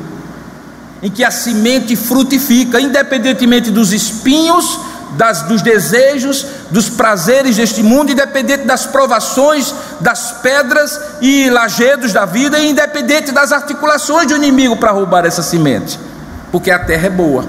[1.02, 4.78] em que a semente frutifica, independentemente dos espinhos,
[5.12, 12.24] das, dos desejos, dos prazeres deste mundo, independente das provações, das pedras e lajedos da
[12.24, 15.98] vida, e independente das articulações do inimigo para roubar essa semente,
[16.52, 17.44] porque a terra é boa.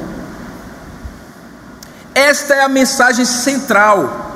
[2.13, 4.30] Esta é a mensagem central.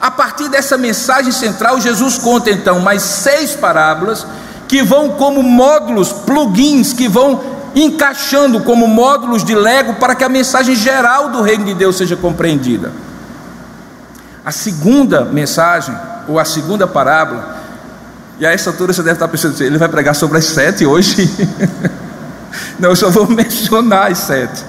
[0.00, 4.24] A partir dessa mensagem central, Jesus conta então mais seis parábolas
[4.68, 10.28] que vão como módulos, plugins, que vão encaixando como módulos de Lego para que a
[10.28, 12.92] mensagem geral do reino de Deus seja compreendida.
[14.44, 15.96] A segunda mensagem,
[16.28, 17.56] ou a segunda parábola,
[18.38, 21.28] e a essa altura você deve estar pensando, ele vai pregar sobre as sete hoje?
[22.78, 24.64] Não, eu só vou mencionar as sete.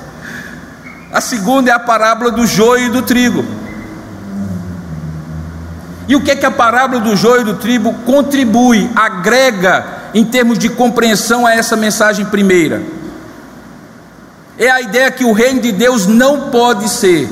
[1.12, 3.46] A segunda é a parábola do joio e do trigo.
[6.10, 10.26] E o que é que a parábola do joio e do trigo contribui, agrega em
[10.26, 12.82] termos de compreensão a essa mensagem primeira?
[14.58, 17.30] É a ideia que o reino de Deus não pode ser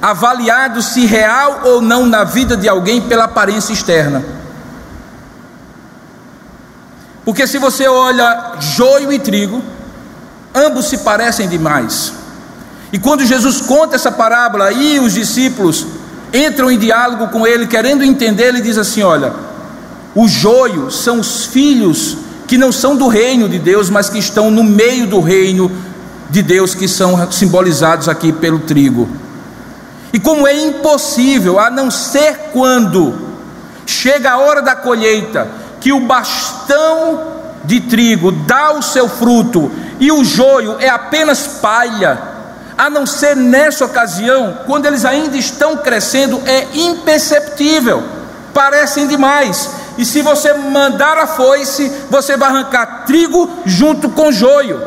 [0.00, 4.24] avaliado se real ou não na vida de alguém pela aparência externa.
[7.26, 9.62] Porque se você olha joio e trigo,
[10.54, 12.14] ambos se parecem demais.
[12.90, 15.97] E quando Jesus conta essa parábola e os discípulos
[16.32, 19.32] entram em diálogo com ele, querendo entender, ele diz assim: Olha,
[20.14, 22.16] o joio são os filhos
[22.46, 25.70] que não são do reino de Deus, mas que estão no meio do reino
[26.30, 29.08] de Deus, que são simbolizados aqui pelo trigo.
[30.12, 33.14] E como é impossível, a não ser quando
[33.84, 35.48] chega a hora da colheita,
[35.80, 39.70] que o bastão de trigo dá o seu fruto
[40.00, 42.37] e o joio é apenas palha,
[42.78, 48.04] a não ser nessa ocasião, quando eles ainda estão crescendo, é imperceptível,
[48.54, 49.68] parecem demais.
[49.98, 54.80] E se você mandar a foice, você vai arrancar trigo junto com joio.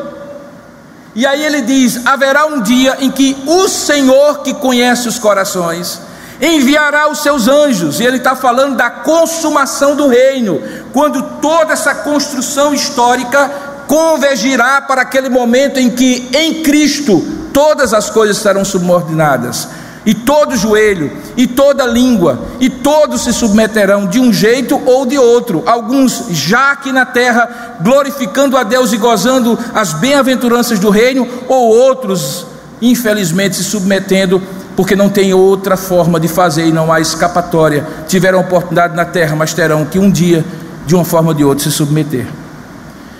[1.14, 6.00] E aí ele diz: haverá um dia em que o Senhor que conhece os corações
[6.40, 10.60] enviará os seus anjos, e ele está falando da consumação do reino,
[10.92, 13.48] quando toda essa construção histórica
[13.86, 19.68] convergirá para aquele momento em que em Cristo todas as coisas serão subordinadas,
[20.04, 25.16] e todo joelho, e toda língua, e todos se submeterão de um jeito ou de
[25.16, 31.28] outro, alguns já aqui na terra, glorificando a Deus e gozando as bem-aventuranças do reino,
[31.48, 32.46] ou outros,
[32.80, 34.42] infelizmente, se submetendo
[34.76, 37.86] porque não tem outra forma de fazer e não há escapatória.
[38.08, 40.44] Tiveram oportunidade na terra, mas terão que um dia,
[40.86, 42.26] de uma forma ou de outra, se submeter.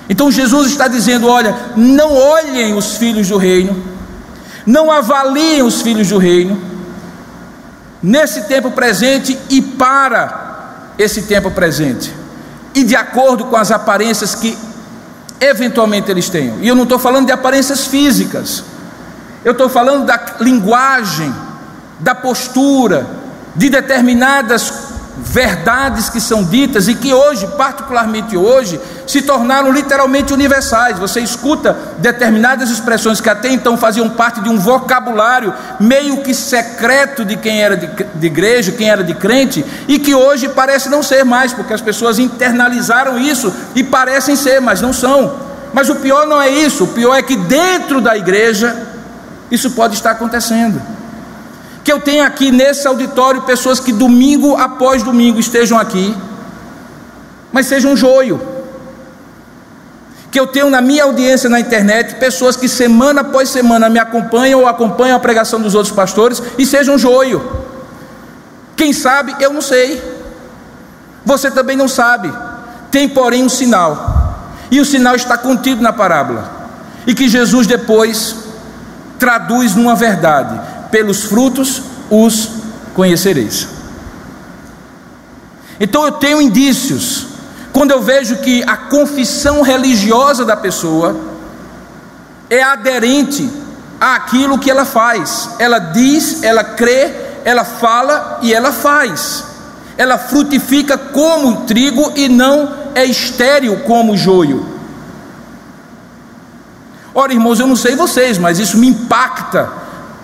[0.09, 3.92] Então Jesus está dizendo: olha, não olhem os filhos do reino,
[4.67, 6.61] não avaliem os filhos do reino,
[8.03, 12.13] nesse tempo presente e para esse tempo presente,
[12.75, 14.57] e de acordo com as aparências que
[15.41, 16.59] eventualmente eles tenham.
[16.61, 18.65] E eu não estou falando de aparências físicas,
[19.45, 21.35] eu estou falando da linguagem,
[21.99, 23.07] da postura,
[23.55, 30.99] de determinadas verdades que são ditas e que hoje, particularmente hoje, se tornaram literalmente universais.
[30.99, 37.25] Você escuta determinadas expressões que até então faziam parte de um vocabulário meio que secreto
[37.25, 41.03] de quem era de, de igreja, quem era de crente, e que hoje parece não
[41.03, 45.53] ser mais, porque as pessoas internalizaram isso e parecem ser, mas não são.
[45.75, 48.89] Mas o pior não é isso, o pior é que dentro da igreja
[49.51, 50.81] isso pode estar acontecendo.
[51.85, 56.17] Que eu tenha aqui nesse auditório pessoas que domingo após domingo estejam aqui,
[57.53, 58.41] mas sejam um joio.
[60.31, 64.61] Que eu tenho na minha audiência na internet pessoas que semana após semana me acompanham
[64.61, 67.43] ou acompanham a pregação dos outros pastores e sejam um joio.
[68.77, 70.03] Quem sabe, eu não sei.
[71.25, 72.33] Você também não sabe.
[72.91, 74.39] Tem, porém, um sinal.
[74.71, 76.51] E o sinal está contido na parábola.
[77.07, 78.37] E que Jesus depois
[79.19, 80.61] traduz numa verdade:
[80.93, 82.51] pelos frutos os
[82.95, 83.67] conhecereis.
[85.81, 87.27] Então eu tenho indícios,
[87.73, 91.19] quando eu vejo que a confissão religiosa da pessoa
[92.51, 93.51] é aderente
[93.99, 95.49] àquilo que ela faz.
[95.59, 97.11] Ela diz, ela crê,
[97.45, 99.45] ela fala e ela faz.
[99.97, 104.67] Ela frutifica como trigo e não é estéril como joio.
[107.15, 109.82] Ora, irmãos, eu não sei vocês, mas isso me impacta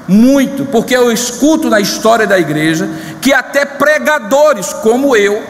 [0.09, 2.89] muito, porque eu escuto na história da igreja
[3.21, 5.43] que até pregadores como eu,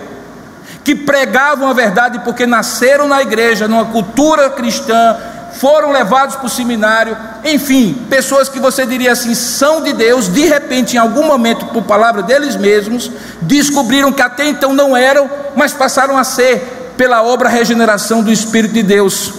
[0.82, 5.16] que pregavam a verdade porque nasceram na igreja, numa cultura cristã,
[5.52, 10.44] foram levados para o seminário, enfim, pessoas que você diria assim, são de Deus, de
[10.44, 13.10] repente, em algum momento, por palavra deles mesmos,
[13.42, 18.74] descobriram que até então não eram, mas passaram a ser, pela obra regeneração do Espírito
[18.74, 19.32] de Deus.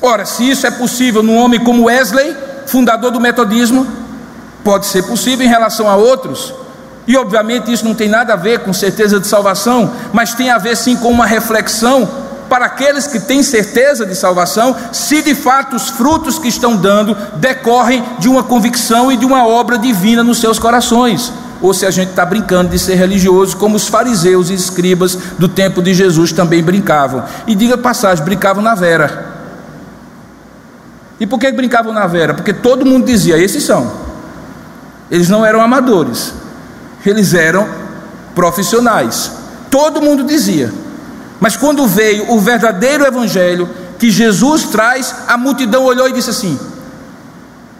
[0.00, 2.36] Ora, se isso é possível num homem como Wesley,
[2.66, 3.86] fundador do metodismo,
[4.64, 6.52] pode ser possível em relação a outros.
[7.06, 10.58] E obviamente isso não tem nada a ver com certeza de salvação, mas tem a
[10.58, 12.08] ver sim com uma reflexão
[12.48, 17.16] para aqueles que têm certeza de salvação, se de fato os frutos que estão dando
[17.36, 21.90] decorrem de uma convicção e de uma obra divina nos seus corações, ou se a
[21.90, 26.32] gente está brincando de ser religioso, como os fariseus e escribas do tempo de Jesus
[26.32, 27.24] também brincavam.
[27.46, 29.35] E diga passagem, brincavam na vera.
[31.18, 32.34] E por que brincavam na vera?
[32.34, 33.90] Porque todo mundo dizia: esses são.
[35.10, 36.34] Eles não eram amadores,
[37.04, 37.68] eles eram
[38.34, 39.30] profissionais.
[39.70, 40.72] Todo mundo dizia.
[41.40, 46.58] Mas quando veio o verdadeiro evangelho que Jesus traz, a multidão olhou e disse assim: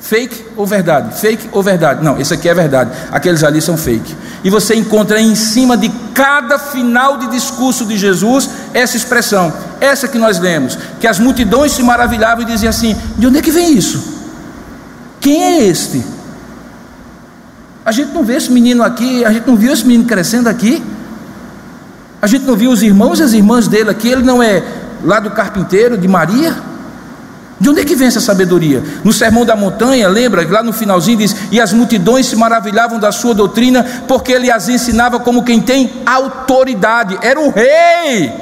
[0.01, 1.19] Fake ou verdade?
[1.19, 2.05] Fake ou verdade?
[2.05, 2.91] Não, esse aqui é verdade.
[3.11, 4.15] Aqueles ali são fake.
[4.45, 10.07] E você encontra em cima de cada final de discurso de Jesus essa expressão, essa
[10.07, 13.51] que nós lemos, que as multidões se maravilhavam e diziam assim: de onde é que
[13.51, 14.15] vem isso?
[15.21, 16.05] Quem é este?
[17.85, 20.83] A gente não vê esse menino aqui, a gente não viu esse menino crescendo aqui.
[22.21, 24.63] A gente não viu os irmãos e as irmãs dele aqui, ele não é
[25.03, 26.57] lá do carpinteiro, de Maria?
[27.59, 28.83] De onde é que vem essa sabedoria?
[29.03, 30.47] No Sermão da Montanha, lembra?
[30.47, 34.69] Lá no finalzinho diz: E as multidões se maravilhavam da sua doutrina, porque ele as
[34.69, 37.19] ensinava como quem tem autoridade.
[37.23, 38.33] Era o rei,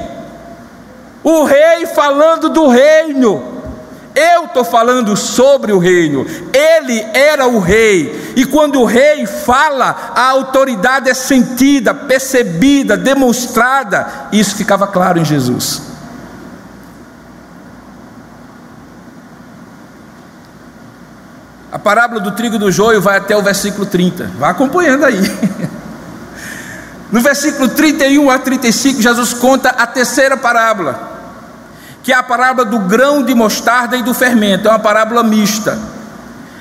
[1.23, 3.55] o rei falando do reino.
[4.13, 6.25] Eu estou falando sobre o reino.
[6.53, 8.33] Ele era o rei.
[8.37, 14.07] E quando o rei fala, a autoridade é sentida, percebida, demonstrada.
[14.31, 15.94] Isso ficava claro em Jesus.
[21.75, 24.31] A parábola do trigo e do joio vai até o versículo 30.
[24.39, 25.19] Vá acompanhando aí.
[27.11, 31.15] No versículo 31 a 35, Jesus conta a terceira parábola
[32.05, 35.75] que é a parábola do grão de mostarda e do fermento, é uma parábola mista.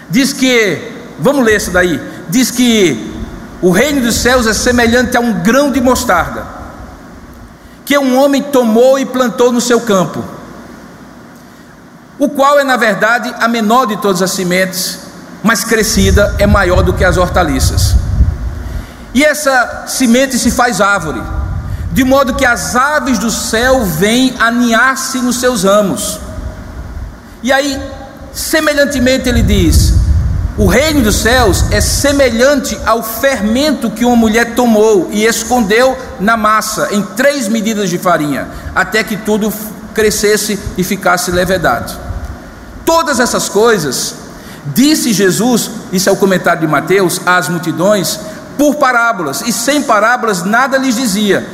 [0.08, 2.00] Diz que, vamos ler isso daí,
[2.30, 3.12] diz que
[3.60, 6.46] o reino dos céus é semelhante a um grão de mostarda,
[7.84, 10.24] que um homem tomou e plantou no seu campo,
[12.18, 14.98] o qual é na verdade a menor de todas as sementes,
[15.44, 17.94] mas crescida é maior do que as hortaliças.
[19.14, 21.22] E essa semente se faz árvore
[21.94, 26.18] de modo que as aves do céu vêm aninhar-se nos seus ramos.
[27.40, 27.80] E aí,
[28.32, 29.94] semelhantemente, ele diz:
[30.58, 36.36] o reino dos céus é semelhante ao fermento que uma mulher tomou e escondeu na
[36.36, 39.52] massa, em três medidas de farinha, até que tudo
[39.94, 41.92] crescesse e ficasse levedado.
[42.84, 44.16] Todas essas coisas,
[44.66, 48.18] disse Jesus, isso é o comentário de Mateus, às multidões,
[48.56, 51.46] por parábolas, e sem parábolas nada lhes dizia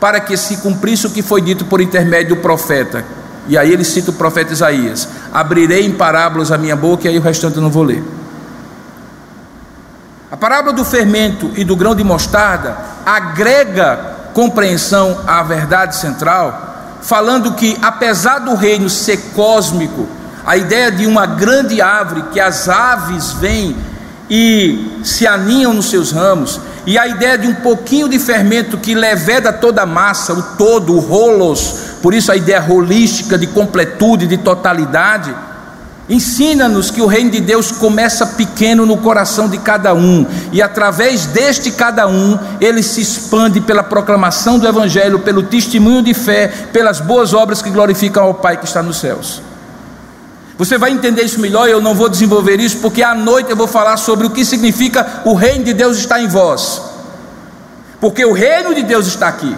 [0.00, 3.04] para que se cumprisse o que foi dito por intermédio do profeta.
[3.46, 7.18] E aí ele cita o profeta Isaías: Abrirei em parábolas a minha boca, e aí
[7.18, 8.02] o restante eu não vou ler.
[10.30, 12.76] A parábola do fermento e do grão de mostarda
[13.06, 20.08] agrega compreensão à verdade central, falando que, apesar do reino ser cósmico,
[20.44, 23.76] a ideia de uma grande árvore que as aves vêm
[24.28, 28.94] e se aninham nos seus ramos, e a ideia de um pouquinho de fermento que
[28.94, 34.26] leveda toda a massa, o todo, o rolos, por isso a ideia holística de completude,
[34.26, 35.34] de totalidade,
[36.08, 41.26] ensina-nos que o reino de Deus começa pequeno no coração de cada um, e através
[41.26, 47.00] deste cada um, ele se expande pela proclamação do Evangelho, pelo testemunho de fé, pelas
[47.00, 49.53] boas obras que glorificam ao Pai que está nos céus.
[50.56, 53.66] Você vai entender isso melhor, eu não vou desenvolver isso, porque à noite eu vou
[53.66, 56.80] falar sobre o que significa o reino de Deus está em vós.
[58.00, 59.56] Porque o reino de Deus está aqui.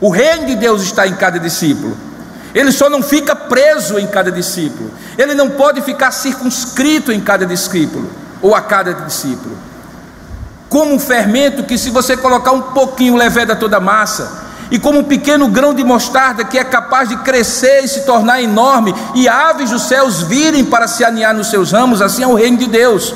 [0.00, 1.96] O reino de Deus está em cada discípulo.
[2.54, 4.90] Ele só não fica preso em cada discípulo.
[5.16, 8.10] Ele não pode ficar circunscrito em cada discípulo
[8.42, 9.56] ou a cada discípulo.
[10.68, 15.00] Como um fermento que se você colocar um pouquinho leveda toda a massa, e como
[15.00, 19.28] um pequeno grão de mostarda que é capaz de crescer e se tornar enorme, e
[19.28, 22.66] aves dos céus virem para se aninhar nos seus ramos, assim é o reino de
[22.66, 23.14] Deus.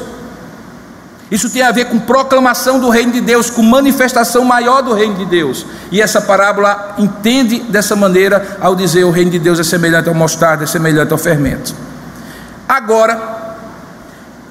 [1.30, 5.14] Isso tem a ver com proclamação do reino de Deus, com manifestação maior do reino
[5.14, 5.64] de Deus.
[5.92, 10.14] E essa parábola entende dessa maneira ao dizer o reino de Deus é semelhante ao
[10.14, 11.72] mostarda, é semelhante ao fermento.
[12.68, 13.57] Agora,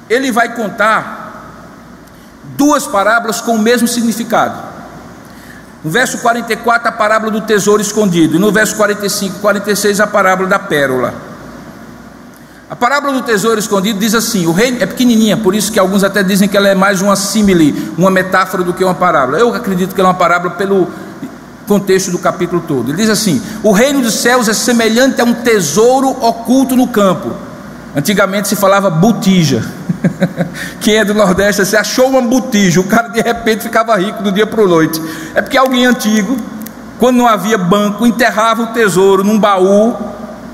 [0.08, 1.20] ele vai contar
[2.56, 4.69] duas parábolas com o mesmo significado.
[5.82, 8.36] No verso 44, a parábola do tesouro escondido.
[8.36, 11.14] E no verso 45 e 46, a parábola da pérola.
[12.68, 16.04] A parábola do tesouro escondido diz assim: o reino é pequenininha, por isso que alguns
[16.04, 19.38] até dizem que ela é mais uma símile, uma metáfora do que uma parábola.
[19.38, 20.86] Eu acredito que ela é uma parábola pelo
[21.66, 22.90] contexto do capítulo todo.
[22.90, 27.32] Ele diz assim: O reino dos céus é semelhante a um tesouro oculto no campo.
[27.96, 29.64] Antigamente se falava botija.
[30.80, 34.30] Quem é do Nordeste, você achou uma botija, o cara de repente ficava rico do
[34.30, 35.00] dia para o noite.
[35.34, 36.36] É porque alguém antigo,
[36.98, 39.96] quando não havia banco, enterrava o tesouro num baú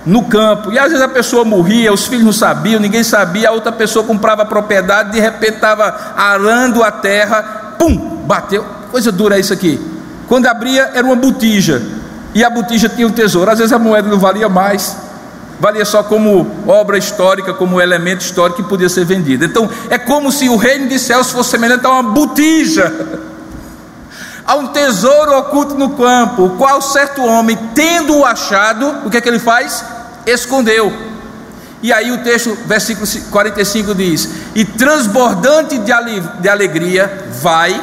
[0.05, 0.73] no campo.
[0.73, 4.05] E às vezes a pessoa morria, os filhos não sabiam, ninguém sabia, a outra pessoa
[4.05, 8.65] comprava a propriedade, de repente estava arando a terra, pum, bateu.
[8.91, 9.81] Coisa dura isso aqui.
[10.29, 11.83] Quando abria, era uma botija.
[12.35, 13.51] E a botija tinha um tesouro.
[13.51, 15.07] Às vezes a moeda não valia mais
[15.59, 19.45] valia só como obra histórica, como elemento histórico que podia ser vendido.
[19.45, 22.93] Então, é como se o reino de céus fosse semelhante a uma botija,
[24.47, 29.21] a um tesouro oculto no campo, o qual certo homem, tendo-o achado, o que é
[29.21, 29.85] que ele faz?
[30.25, 30.93] Escondeu.
[31.83, 37.81] E aí o texto, versículo 45 diz: E transbordante de alegria, vai,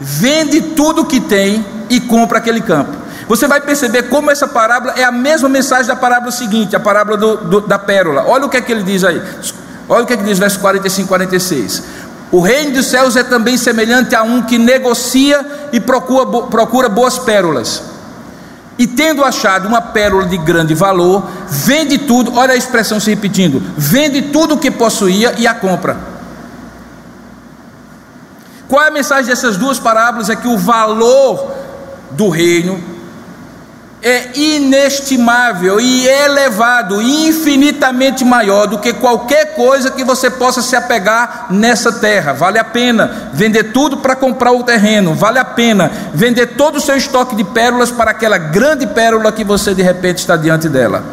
[0.00, 2.96] vende tudo que tem e compra aquele campo.
[3.28, 7.16] Você vai perceber como essa parábola é a mesma mensagem da parábola seguinte, a parábola
[7.16, 8.24] do, do, da pérola.
[8.26, 9.20] Olha o que é que ele diz aí.
[9.86, 11.82] Olha o que é que diz, verso 45 e 46.
[12.30, 17.18] O reino dos céus é também semelhante a um que negocia e procura, procura boas
[17.18, 17.82] pérolas.
[18.78, 23.62] E tendo achado uma pérola de grande valor, vende tudo, olha a expressão se repetindo:
[23.76, 25.96] vende tudo o que possuía e a compra.
[28.68, 30.28] Qual é a mensagem dessas duas parábolas?
[30.28, 31.50] É que o valor
[32.10, 32.97] do reino
[34.00, 41.46] é inestimável e elevado, infinitamente maior do que qualquer coisa que você possa se apegar
[41.50, 42.32] nessa terra.
[42.32, 46.80] Vale a pena vender tudo para comprar o terreno, vale a pena vender todo o
[46.80, 51.04] seu estoque de pérolas para aquela grande pérola que você de repente está diante dela.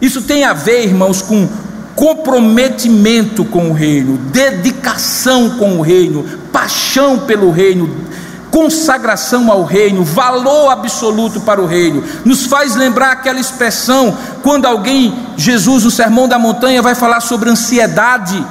[0.00, 1.48] Isso tem a ver, irmãos, com
[1.94, 8.05] comprometimento com o reino, dedicação com o reino, paixão pelo reino,
[8.56, 12.02] consagração ao reino, valor absoluto para o reino.
[12.24, 17.50] Nos faz lembrar aquela expressão quando alguém, Jesus, no Sermão da Montanha, vai falar sobre
[17.50, 18.42] ansiedade.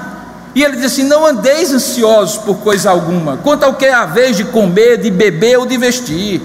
[0.53, 4.05] E ele diz assim: Não andeis ansiosos por coisa alguma, quanto ao que é a
[4.05, 6.39] vez de comer, de beber ou de vestir.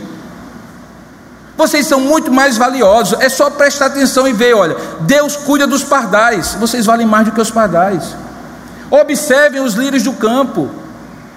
[1.55, 3.21] Vocês são muito mais valiosos.
[3.21, 6.57] É só prestar atenção e ver: olha, Deus cuida dos pardais.
[6.59, 8.17] Vocês valem mais do que os pardais.
[8.91, 10.80] Observem os lírios do campo.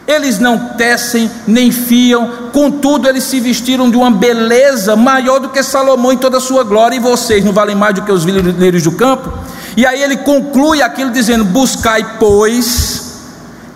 [0.06, 5.64] Eles não tecem nem fiam, contudo eles se vestiram de uma beleza maior do que
[5.64, 8.84] Salomão em toda a sua glória, e vocês não valem mais do que os lírios
[8.84, 9.32] do campo?
[9.78, 13.22] E aí ele conclui aquilo dizendo: Buscai, pois,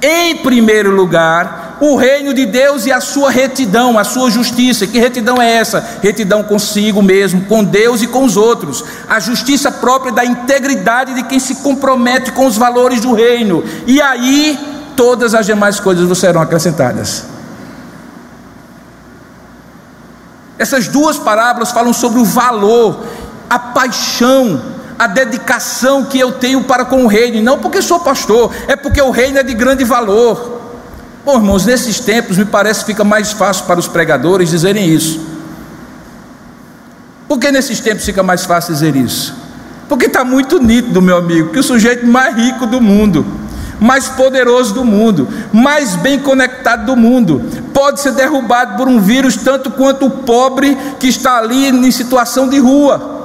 [0.02, 4.86] em primeiro lugar, o reino de Deus e a sua retidão, a sua justiça.
[4.86, 6.00] Que retidão é essa?
[6.04, 8.84] Retidão consigo mesmo, com Deus e com os outros.
[9.08, 13.64] A justiça própria da integridade de quem se compromete com os valores do reino.
[13.86, 17.24] E aí todas as demais coisas vos serão acrescentadas.
[20.58, 23.06] Essas duas parábolas falam sobre o valor,
[23.48, 24.60] a paixão,
[24.98, 29.00] a dedicação que eu tenho para com o reino, não porque sou pastor, é porque
[29.00, 30.60] o reino é de grande valor.
[31.24, 35.20] Bom, irmãos, nesses tempos me parece que fica mais fácil para os pregadores dizerem isso.
[37.28, 39.36] Por que nesses tempos fica mais fácil dizer isso?
[39.88, 43.26] Porque está muito nítido, meu amigo, que o sujeito mais rico do mundo,
[43.80, 47.42] mais poderoso do mundo, mais bem conectado do mundo,
[47.74, 52.50] pode ser derrubado por um vírus tanto quanto o pobre que está ali em situação
[52.50, 53.16] de rua.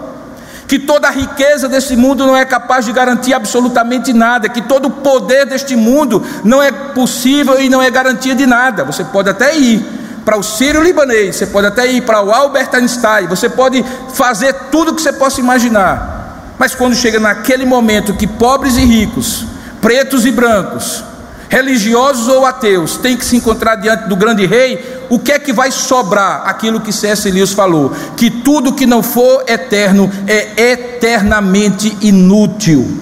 [0.67, 4.87] Que toda a riqueza desse mundo não é capaz de garantir absolutamente nada, que todo
[4.87, 8.85] o poder deste mundo não é possível e não é garantia de nada.
[8.85, 9.85] Você pode até ir
[10.25, 13.85] para o Sírio Libanês, você pode até ir para o Albert Einstein, você pode
[14.15, 16.55] fazer tudo o que você possa imaginar.
[16.59, 19.52] Mas quando chega naquele momento que pobres e ricos
[19.83, 21.05] pretos e brancos,
[21.49, 25.53] religiosos ou ateus, têm que se encontrar diante do grande rei, o que é que
[25.53, 26.45] vai sobrar?
[26.47, 27.31] Aquilo que C.S.
[27.31, 32.99] Lewis falou: que tudo que não for eterno é eternamente inútil,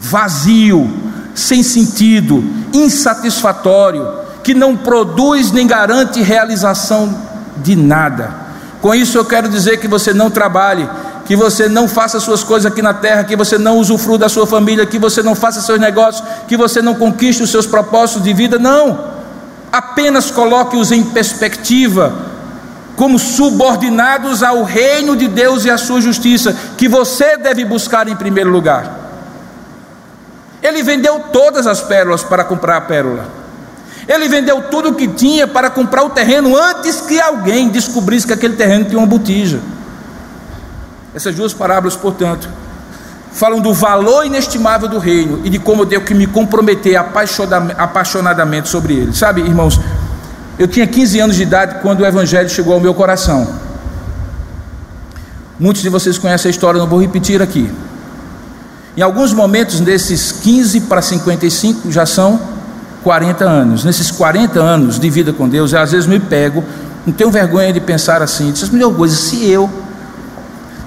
[0.00, 0.90] vazio,
[1.34, 4.08] sem sentido, insatisfatório,
[4.42, 7.14] que não produz nem garante realização
[7.58, 8.46] de nada.
[8.80, 10.88] Com isso eu quero dizer que você não trabalhe
[11.26, 14.46] que você não faça suas coisas aqui na terra, que você não usufrua da sua
[14.46, 18.32] família, que você não faça seus negócios, que você não conquiste os seus propósitos de
[18.32, 19.16] vida, não.
[19.72, 22.14] Apenas coloque-os em perspectiva,
[22.94, 28.14] como subordinados ao reino de Deus e à sua justiça, que você deve buscar em
[28.14, 29.00] primeiro lugar.
[30.62, 33.26] Ele vendeu todas as pérolas para comprar a pérola.
[34.08, 38.32] Ele vendeu tudo o que tinha para comprar o terreno antes que alguém descobrisse que
[38.32, 39.60] aquele terreno tinha uma botija.
[41.16, 42.46] Essas duas parábolas, portanto,
[43.32, 48.68] falam do valor inestimável do reino e de como eu tenho que me comprometer apaixonadamente
[48.68, 49.14] sobre ele.
[49.14, 49.80] Sabe, irmãos,
[50.58, 53.48] eu tinha 15 anos de idade quando o Evangelho chegou ao meu coração.
[55.58, 57.72] Muitos de vocês conhecem a história, não vou repetir aqui.
[58.94, 62.38] Em alguns momentos, desses 15 para 55, já são
[63.02, 63.84] 40 anos.
[63.84, 66.62] Nesses 40 anos de vida com Deus, eu às vezes me pego,
[67.06, 69.85] não tenho vergonha de pensar assim, diz, melhor coisa, se eu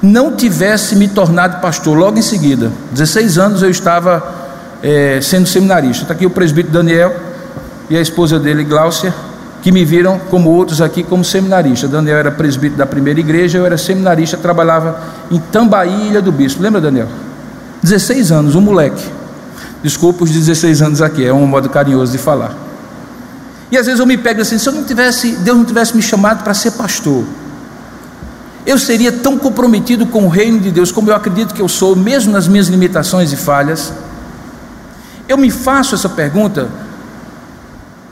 [0.01, 2.71] não tivesse me tornado pastor logo em seguida.
[2.91, 4.23] 16 anos eu estava
[4.81, 6.03] é, sendo seminarista.
[6.03, 7.15] Está aqui o presbítero Daniel
[7.89, 9.13] e a esposa dele, Gláucia,
[9.61, 11.87] que me viram, como outros aqui, como seminarista.
[11.87, 16.61] Daniel era presbítero da primeira igreja, eu era seminarista, trabalhava em Tambaí, Ilha do Bispo.
[16.61, 17.07] Lembra, Daniel?
[17.83, 19.03] 16 anos, um moleque.
[19.83, 22.53] Desculpa os 16 anos aqui, é um modo carinhoso de falar.
[23.71, 26.01] E às vezes eu me pego assim, se eu não tivesse, Deus não tivesse me
[26.01, 27.23] chamado para ser pastor,
[28.69, 31.95] eu seria tão comprometido com o reino de Deus como eu acredito que eu sou,
[31.95, 33.91] mesmo nas minhas limitações e falhas?
[35.27, 36.69] Eu me faço essa pergunta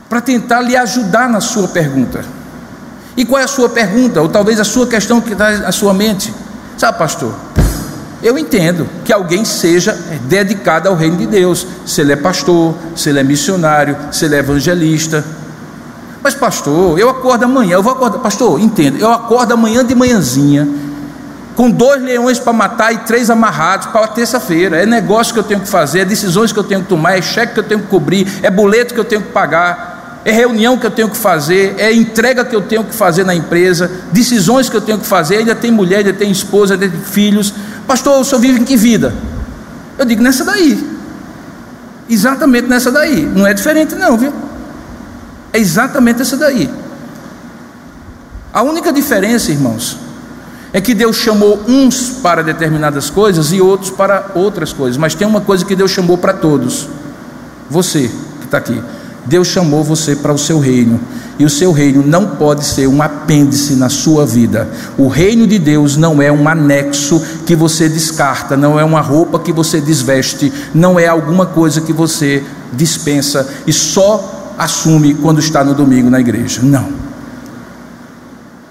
[0.08, 2.24] para tentar lhe ajudar na sua pergunta.
[3.16, 4.20] E qual é a sua pergunta?
[4.20, 6.34] Ou talvez a sua questão que está na sua mente?
[6.76, 7.32] Sabe, pastor?
[8.20, 9.92] Eu entendo que alguém seja
[10.24, 14.34] dedicado ao reino de Deus, se ele é pastor, se ele é missionário, se ele
[14.34, 15.24] é evangelista.
[16.28, 20.68] Mas, pastor, eu acordo amanhã, eu vou acordar, pastor, entenda, eu acordo amanhã de manhãzinha,
[21.56, 24.76] com dois leões para matar e três amarrados para terça-feira.
[24.76, 27.22] É negócio que eu tenho que fazer, é decisões que eu tenho que tomar, é
[27.22, 30.76] cheque que eu tenho que cobrir, é boleto que eu tenho que pagar, é reunião
[30.76, 34.68] que eu tenho que fazer, é entrega que eu tenho que fazer na empresa, decisões
[34.68, 35.38] que eu tenho que fazer.
[35.38, 37.54] Ainda tem mulher, ainda tem esposa, ainda tem filhos.
[37.86, 39.14] Pastor, o senhor vive em que vida?
[39.96, 40.86] Eu digo nessa daí.
[42.06, 43.22] Exatamente nessa daí.
[43.22, 44.47] Não é diferente, não, viu?
[45.52, 46.70] É exatamente essa daí.
[48.52, 49.98] A única diferença, irmãos,
[50.72, 55.26] é que Deus chamou uns para determinadas coisas e outros para outras coisas, mas tem
[55.26, 56.88] uma coisa que Deus chamou para todos.
[57.70, 58.82] Você que está aqui,
[59.24, 61.00] Deus chamou você para o seu reino,
[61.38, 64.68] e o seu reino não pode ser um apêndice na sua vida.
[64.96, 69.38] O reino de Deus não é um anexo que você descarta, não é uma roupa
[69.38, 72.42] que você desveste, não é alguma coisa que você
[72.72, 76.60] dispensa e só assume quando está no domingo na igreja.
[76.62, 76.92] Não.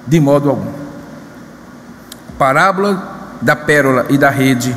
[0.06, 0.72] De modo algum.
[2.38, 4.76] Parábola da pérola e da rede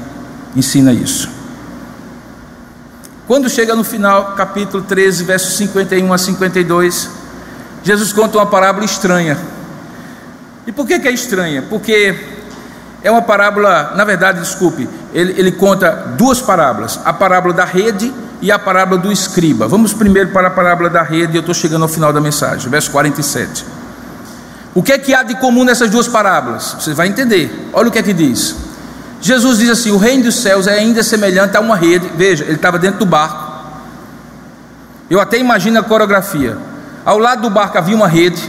[0.55, 1.29] ensina isso.
[3.27, 7.11] Quando chega no final, capítulo 13, versos 51 a 52,
[7.83, 9.39] Jesus conta uma parábola estranha.
[10.67, 11.65] E por que, que é estranha?
[11.69, 12.19] Porque
[13.03, 18.07] é uma parábola, na verdade, desculpe, ele, ele conta duas parábolas: a parábola da rede
[18.07, 18.13] e
[18.49, 19.67] a parábola do escriba.
[19.67, 22.93] Vamos primeiro para a parábola da rede, eu estou chegando ao final da mensagem, verso
[22.93, 23.65] 47.
[24.73, 26.77] O que é que há de comum nessas duas parábolas?
[26.79, 27.69] Você vai entender.
[27.73, 28.55] Olha o que é que diz.
[29.21, 32.09] Jesus diz assim: O reino dos céus é ainda semelhante a uma rede.
[32.17, 33.51] Veja, ele estava dentro do barco.
[35.11, 36.57] Eu até imagino a coreografia.
[37.05, 38.49] Ao lado do barco havia uma rede.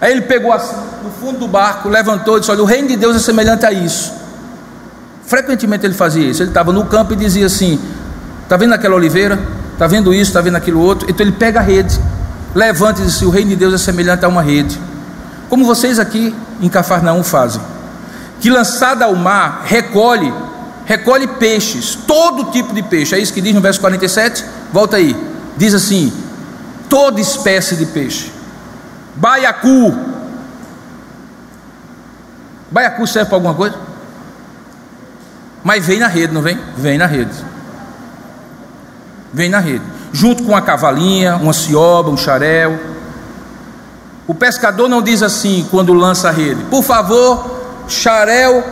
[0.00, 2.96] Aí ele pegou assim, no fundo do barco, levantou e disse: Olha, o reino de
[2.96, 4.12] Deus é semelhante a isso.
[5.24, 6.42] Frequentemente ele fazia isso.
[6.42, 7.80] Ele estava no campo e dizia assim:
[8.46, 9.36] Está vendo aquela oliveira?
[9.72, 10.30] Está vendo isso?
[10.30, 11.10] Está vendo aquilo outro?
[11.10, 12.00] Então ele pega a rede,
[12.54, 14.80] levanta e diz assim: O reino de Deus é semelhante a uma rede.
[15.48, 17.60] Como vocês aqui em Cafarnaum fazem.
[18.40, 20.32] Que lançada ao mar, recolhe,
[20.84, 23.16] recolhe peixes, todo tipo de peixe.
[23.16, 24.44] É isso que diz no verso 47?
[24.72, 25.16] Volta aí.
[25.56, 26.12] Diz assim:
[26.88, 28.30] toda espécie de peixe.
[29.16, 29.92] Baiacu.
[32.70, 33.74] Baiacu serve para alguma coisa?
[35.64, 36.56] Mas vem na rede, não vem?
[36.76, 37.55] Vem na rede
[39.32, 42.78] vem na rede, junto com a cavalinha, uma cioba, um xarel.
[44.26, 48.64] O pescador não diz assim quando lança a rede: por favor, xarel,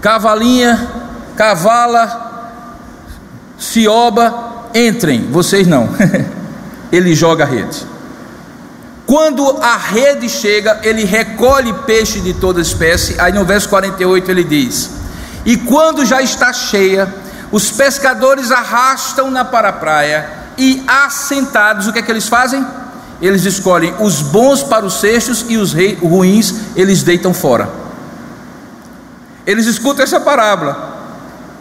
[0.00, 0.88] cavalinha,
[1.36, 2.74] cavala,
[3.58, 5.30] cioba, entrem.
[5.30, 5.88] Vocês não.
[6.92, 7.86] ele joga a rede.
[9.06, 13.16] Quando a rede chega, ele recolhe peixe de toda espécie.
[13.18, 14.90] Aí no verso 48 ele diz:
[15.44, 17.12] E quando já está cheia,
[17.52, 22.66] os pescadores arrastam-na para a praia e assentados, o que é que eles fazem?
[23.20, 27.68] Eles escolhem os bons para os cestos e os ruins eles deitam fora.
[29.46, 31.04] Eles escutam essa parábola,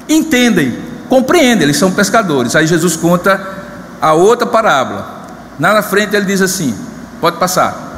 [0.07, 0.79] entendem,
[1.09, 2.55] compreendem, eles são pescadores.
[2.55, 3.59] Aí Jesus conta
[4.01, 5.21] a outra parábola.
[5.59, 6.73] Lá na frente ele diz assim:
[7.19, 7.89] pode passar.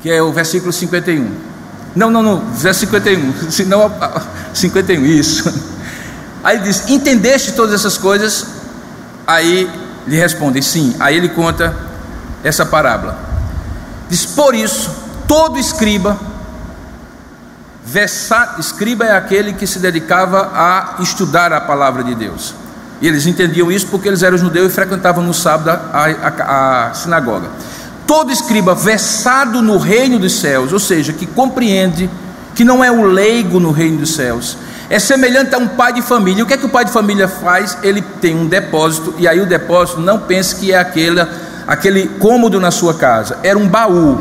[0.00, 1.50] Que é o versículo 51.
[1.94, 3.50] Não, não, não, verso 51.
[3.50, 3.92] Senão,
[4.54, 5.69] 51, isso.
[6.42, 8.46] Aí ele diz: Entendeste todas essas coisas?
[9.26, 9.70] Aí
[10.06, 10.96] lhe respondem: Sim.
[10.98, 11.74] Aí ele conta
[12.42, 13.18] essa parábola.
[14.08, 14.90] Diz: Por isso,
[15.26, 16.18] todo escriba,
[17.84, 22.54] versa, escriba é aquele que se dedicava a estudar a palavra de Deus.
[23.00, 26.94] E eles entendiam isso porque eles eram judeus e frequentavam no sábado a, a, a
[26.94, 27.48] sinagoga.
[28.06, 32.10] Todo escriba versado no reino dos céus, ou seja, que compreende
[32.54, 34.58] que não é um leigo no reino dos céus,
[34.90, 36.42] é semelhante a um pai de família.
[36.42, 37.78] O que é que o pai de família faz?
[37.80, 41.24] Ele tem um depósito, e aí o depósito não pense que é aquele,
[41.64, 44.18] aquele cômodo na sua casa, era um baú.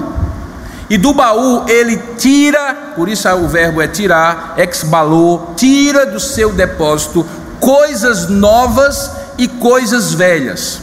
[0.87, 6.51] E do baú ele tira, por isso o verbo é tirar, exbalou, tira do seu
[6.51, 7.25] depósito
[7.59, 10.81] coisas novas e coisas velhas.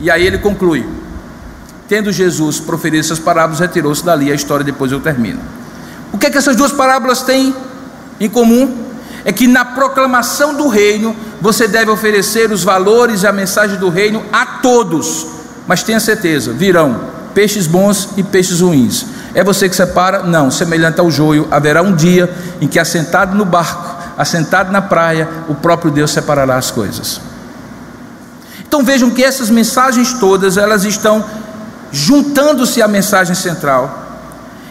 [0.00, 0.86] E aí ele conclui:
[1.88, 4.30] tendo Jesus proferido essas parábolas, retirou-se dali.
[4.30, 5.40] A história depois eu termino.
[6.12, 7.54] O que é que essas duas parábolas têm
[8.20, 8.87] em comum?
[9.24, 13.88] É que na proclamação do reino você deve oferecer os valores e a mensagem do
[13.88, 15.26] reino a todos,
[15.66, 19.06] mas tenha certeza, virão peixes bons e peixes ruins.
[19.34, 20.22] É você que separa?
[20.22, 22.28] Não, semelhante ao joio, haverá um dia
[22.60, 27.20] em que assentado no barco, assentado na praia, o próprio Deus separará as coisas.
[28.66, 31.24] Então vejam que essas mensagens todas, elas estão
[31.92, 34.06] juntando-se à mensagem central.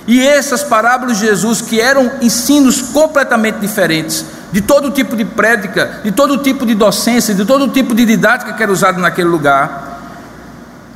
[0.05, 6.01] E essas parábolas de Jesus, que eram ensinos completamente diferentes, de todo tipo de prédica,
[6.03, 9.99] de todo tipo de docência, de todo tipo de didática que era usado naquele lugar,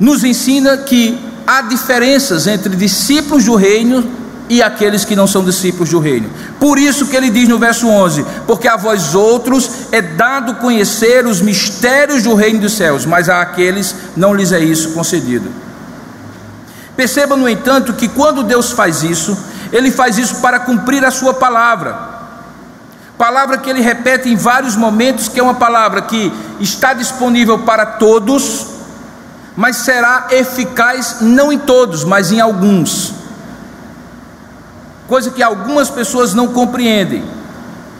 [0.00, 4.04] nos ensina que há diferenças entre discípulos do reino
[4.48, 6.28] e aqueles que não são discípulos do reino.
[6.58, 11.26] Por isso que ele diz no verso 11: Porque a vós outros é dado conhecer
[11.26, 15.50] os mistérios do reino dos céus, mas a aqueles não lhes é isso concedido.
[16.96, 19.36] Perceba, no entanto, que quando Deus faz isso,
[19.72, 22.11] Ele faz isso para cumprir a Sua palavra.
[23.22, 27.86] Palavra que Ele repete em vários momentos, que é uma palavra que está disponível para
[27.86, 28.66] todos,
[29.54, 33.14] mas será eficaz não em todos, mas em alguns.
[35.06, 37.22] Coisa que algumas pessoas não compreendem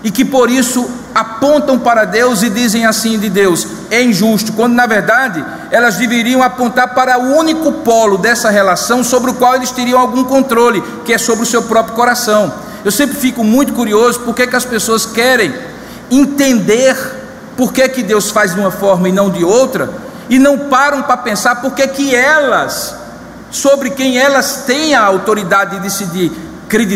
[0.03, 4.75] e que por isso apontam para Deus e dizem assim de Deus: é injusto, quando
[4.75, 9.71] na verdade elas deveriam apontar para o único polo dessa relação sobre o qual eles
[9.71, 12.62] teriam algum controle, que é sobre o seu próprio coração.
[12.85, 15.55] Eu sempre fico muito curioso por que, que as pessoas querem
[16.11, 16.97] entender
[17.57, 19.91] por que, que Deus faz de uma forma e não de outra,
[20.29, 22.95] e não param para pensar por que, que elas,
[23.51, 26.33] sobre quem elas têm a autoridade de decidir,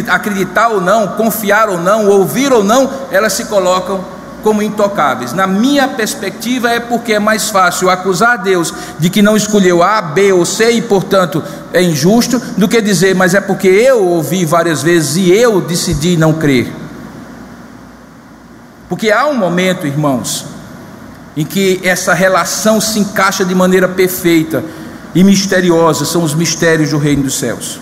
[0.08, 4.15] acreditar ou não, confiar ou não, ouvir ou não, elas se colocam
[4.46, 5.32] como intocáveis.
[5.32, 10.00] Na minha perspectiva, é porque é mais fácil acusar Deus de que não escolheu A,
[10.00, 11.42] B ou C e, portanto,
[11.72, 16.16] é injusto, do que dizer, mas é porque eu ouvi várias vezes e eu decidi
[16.16, 16.72] não crer.
[18.88, 20.46] Porque há um momento, irmãos,
[21.36, 24.62] em que essa relação se encaixa de maneira perfeita
[25.12, 27.80] e misteriosa, são os mistérios do reino dos céus.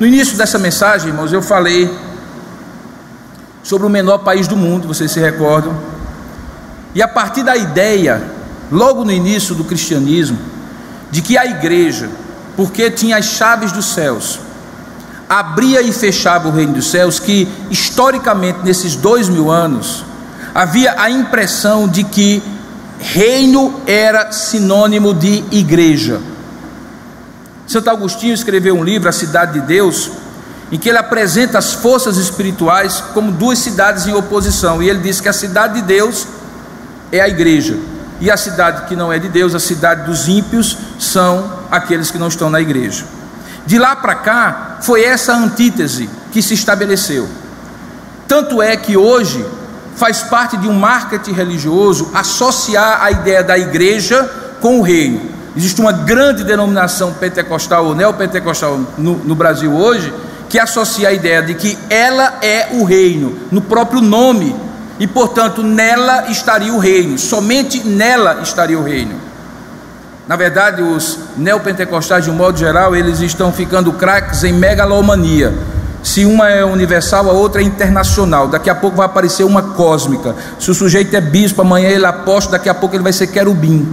[0.00, 1.88] No início dessa mensagem, irmãos, eu falei
[3.62, 5.76] sobre o menor país do mundo, vocês se recordam?
[6.94, 8.22] E a partir da ideia,
[8.70, 10.38] logo no início do cristianismo,
[11.10, 12.08] de que a igreja,
[12.56, 14.40] porque tinha as chaves dos céus,
[15.28, 20.04] abria e fechava o reino dos céus, que historicamente nesses dois mil anos
[20.54, 22.42] havia a impressão de que
[22.98, 26.20] reino era sinônimo de igreja.
[27.66, 30.10] Santo Agostinho escreveu um livro, A Cidade de Deus,
[30.72, 34.82] em que ele apresenta as forças espirituais como duas cidades em oposição.
[34.82, 36.26] E ele diz que a cidade de Deus
[37.12, 37.76] é a igreja,
[38.18, 42.16] e a cidade que não é de Deus, a cidade dos ímpios, são aqueles que
[42.16, 43.04] não estão na igreja.
[43.66, 47.28] De lá para cá, foi essa antítese que se estabeleceu.
[48.26, 49.44] Tanto é que hoje
[49.94, 54.24] faz parte de um marketing religioso associar a ideia da igreja
[54.60, 55.20] com o reino.
[55.54, 60.10] Existe uma grande denominação pentecostal ou neopentecostal no, no Brasil hoje
[60.52, 64.54] que associa a ideia de que ela é o reino, no próprio nome,
[65.00, 69.14] e portanto nela estaria o reino, somente nela estaria o reino.
[70.28, 75.54] Na verdade, os neopentecostais, de um modo geral, eles estão ficando craques em megalomania.
[76.02, 78.46] Se uma é universal, a outra é internacional.
[78.46, 80.36] Daqui a pouco vai aparecer uma cósmica.
[80.60, 83.88] Se o sujeito é bispo, amanhã ele aposta, daqui a pouco ele vai ser querubim.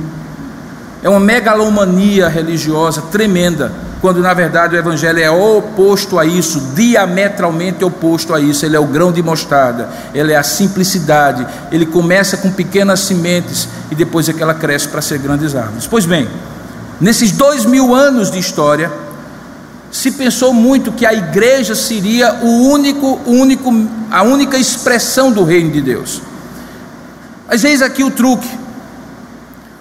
[1.01, 3.71] É uma megalomania religiosa tremenda,
[4.01, 8.65] quando na verdade o Evangelho é oposto a isso, diametralmente oposto a isso.
[8.65, 11.45] Ele é o grão de mostarda, ele é a simplicidade.
[11.71, 15.85] Ele começa com pequenas sementes e depois é que ela cresce para ser grandes árvores.
[15.85, 16.29] Pois bem,
[16.99, 18.89] nesses dois mil anos de história,
[19.91, 23.73] se pensou muito que a igreja seria o único, único,
[24.09, 26.21] a única expressão do reino de Deus.
[27.49, 28.47] Mas eis aqui o truque.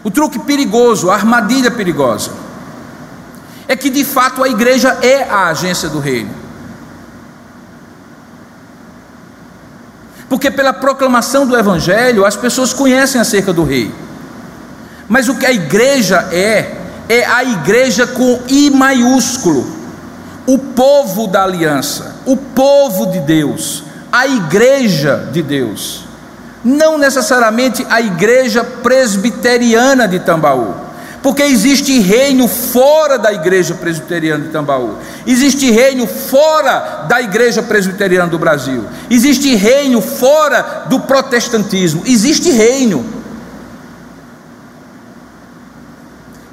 [0.03, 2.31] O truque perigoso, a armadilha perigosa,
[3.69, 6.35] é que de fato a igreja é a agência do reino.
[10.29, 13.95] Porque pela proclamação do evangelho as pessoas conhecem acerca do rei.
[15.09, 16.77] Mas o que a igreja é,
[17.09, 19.67] é a igreja com I maiúsculo,
[20.47, 26.09] o povo da aliança, o povo de Deus, a igreja de Deus
[26.65, 30.75] não necessariamente a igreja presbiteriana de Tambaú,
[31.23, 34.97] porque existe reino fora da igreja presbiteriana de Tambaú,
[35.27, 43.19] existe reino fora da igreja presbiteriana do Brasil, existe reino fora do protestantismo, existe reino.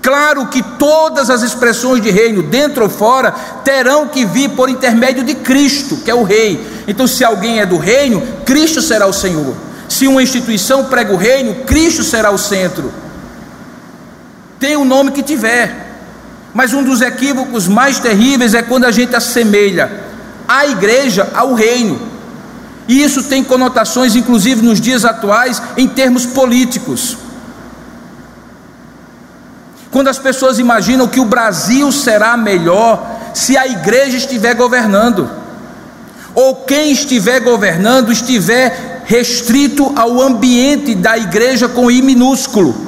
[0.02, 3.32] Claro que todas as expressões de reino, dentro ou fora,
[3.64, 6.64] terão que vir por intermédio de Cristo, que é o Rei.
[6.88, 9.56] Então, se alguém é do reino, Cristo será o Senhor.
[9.90, 12.94] Se uma instituição prega o reino, Cristo será o centro.
[14.66, 15.94] Tem o nome que tiver.
[16.52, 19.92] Mas um dos equívocos mais terríveis é quando a gente assemelha
[20.48, 22.02] a igreja ao reino.
[22.88, 27.16] E isso tem conotações, inclusive nos dias atuais, em termos políticos.
[29.92, 35.30] Quando as pessoas imaginam que o Brasil será melhor se a igreja estiver governando,
[36.34, 42.85] ou quem estiver governando estiver restrito ao ambiente da igreja com I minúsculo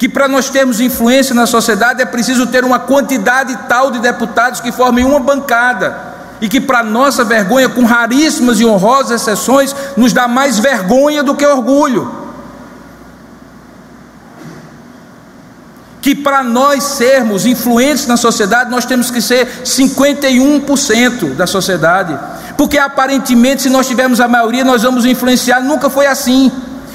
[0.00, 4.58] que para nós termos influência na sociedade é preciso ter uma quantidade tal de deputados
[4.58, 5.94] que formem uma bancada,
[6.40, 11.34] e que, para nossa vergonha, com raríssimas e honrosas exceções, nos dá mais vergonha do
[11.34, 12.10] que orgulho.
[16.00, 22.18] Que para nós sermos influentes na sociedade, nós temos que ser 51% da sociedade,
[22.56, 25.60] porque aparentemente, se nós tivermos a maioria, nós vamos influenciar.
[25.60, 26.50] Nunca foi assim.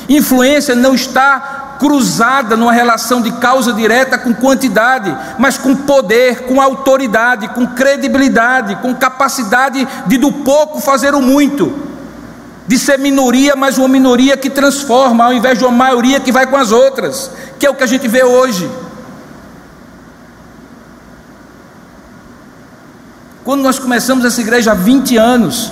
[0.10, 6.62] Influência não está cruzada numa relação de causa direta com quantidade, mas com poder, com
[6.62, 11.74] autoridade, com credibilidade, com capacidade de do pouco fazer o muito,
[12.68, 16.48] de ser minoria, mas uma minoria que transforma, ao invés de uma maioria que vai
[16.48, 18.70] com as outras, que é o que a gente vê hoje.
[23.44, 25.72] Quando nós começamos essa igreja há 20 anos,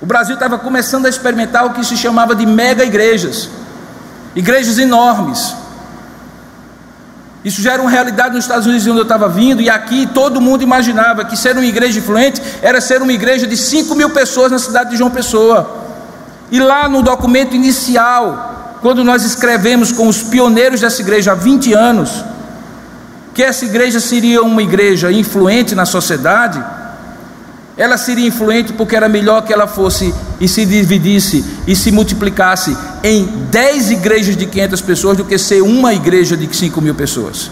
[0.00, 3.50] o Brasil estava começando a experimentar o que se chamava de mega igrejas
[4.34, 5.54] igrejas enormes.
[7.44, 10.40] Isso já era uma realidade nos Estados Unidos, onde eu estava vindo, e aqui todo
[10.40, 14.52] mundo imaginava que ser uma igreja influente era ser uma igreja de 5 mil pessoas
[14.52, 15.78] na cidade de João Pessoa.
[16.50, 21.72] E lá no documento inicial, quando nós escrevemos com os pioneiros dessa igreja há 20
[21.72, 22.24] anos,
[23.32, 26.62] que essa igreja seria uma igreja influente na sociedade,
[27.80, 32.76] ela seria influente porque era melhor que ela fosse e se dividisse e se multiplicasse
[33.02, 37.50] em 10 igrejas de 500 pessoas do que ser uma igreja de 5 mil pessoas.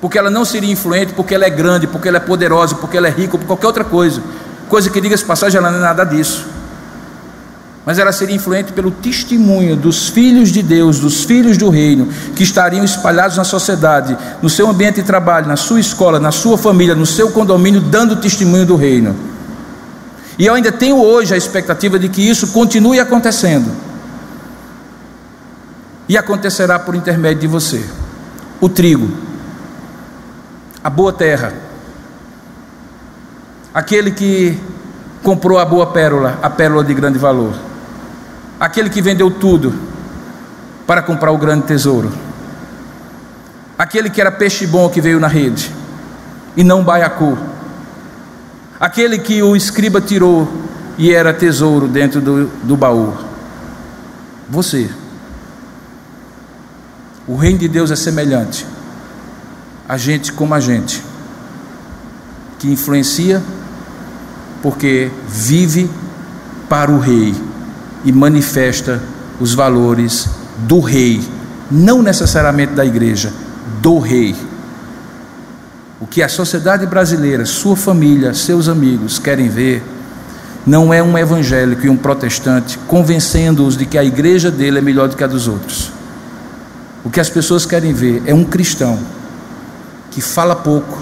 [0.00, 3.08] Porque ela não seria influente porque ela é grande, porque ela é poderosa, porque ela
[3.08, 4.22] é rica, por qualquer outra coisa.
[4.70, 6.57] Coisa que, diga-se passagem, ela não é nada disso
[7.88, 12.42] mas ela seria influente pelo testemunho dos filhos de Deus, dos filhos do reino, que
[12.42, 16.94] estariam espalhados na sociedade, no seu ambiente de trabalho, na sua escola, na sua família,
[16.94, 19.16] no seu condomínio, dando testemunho do reino.
[20.38, 23.72] E eu ainda tenho hoje a expectativa de que isso continue acontecendo.
[26.06, 27.82] E acontecerá por intermédio de você.
[28.60, 29.10] O trigo,
[30.84, 31.54] a boa terra,
[33.72, 34.58] aquele que
[35.22, 37.67] comprou a boa pérola, a pérola de grande valor
[38.58, 39.74] aquele que vendeu tudo
[40.86, 42.12] para comprar o grande tesouro,
[43.78, 45.72] aquele que era peixe bom que veio na rede
[46.56, 47.38] e não baiacu,
[48.80, 50.48] aquele que o escriba tirou
[50.96, 53.14] e era tesouro dentro do, do baú.
[54.48, 54.90] Você.
[57.26, 58.66] O reino de Deus é semelhante
[59.88, 61.02] a gente como a gente,
[62.58, 63.42] que influencia
[64.62, 65.90] porque vive
[66.68, 67.34] para o rei
[68.04, 69.02] e manifesta
[69.40, 70.28] os valores
[70.66, 71.20] do rei,
[71.70, 73.32] não necessariamente da igreja,
[73.80, 74.34] do rei.
[76.00, 79.82] O que a sociedade brasileira, sua família, seus amigos querem ver,
[80.66, 85.08] não é um evangélico e um protestante convencendo-os de que a igreja dele é melhor
[85.08, 85.90] do que a dos outros.
[87.04, 88.98] O que as pessoas querem ver é um cristão
[90.10, 91.00] que fala pouco,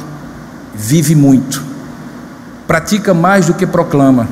[0.74, 1.64] vive muito,
[2.66, 4.28] pratica mais do que proclama,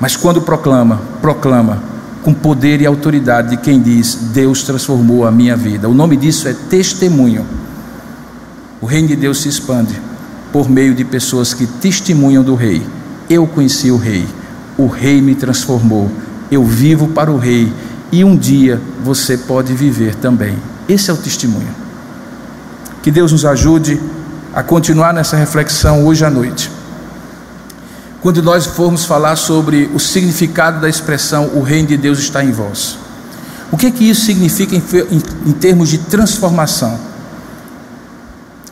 [0.00, 1.82] mas quando proclama, proclama
[2.24, 5.88] com poder e autoridade de quem diz: Deus transformou a minha vida.
[5.88, 7.44] O nome disso é testemunho.
[8.80, 9.94] O reino de Deus se expande
[10.50, 12.82] por meio de pessoas que testemunham do Rei.
[13.28, 14.26] Eu conheci o Rei,
[14.78, 16.10] o Rei me transformou,
[16.50, 17.70] eu vivo para o Rei
[18.10, 20.56] e um dia você pode viver também.
[20.88, 21.68] Esse é o testemunho.
[23.02, 24.00] Que Deus nos ajude
[24.52, 26.79] a continuar nessa reflexão hoje à noite
[28.22, 32.52] quando nós formos falar sobre o significado da expressão o reino de Deus está em
[32.52, 32.98] vós.
[33.72, 36.98] O que é que isso significa em, em, em, termos de transformação?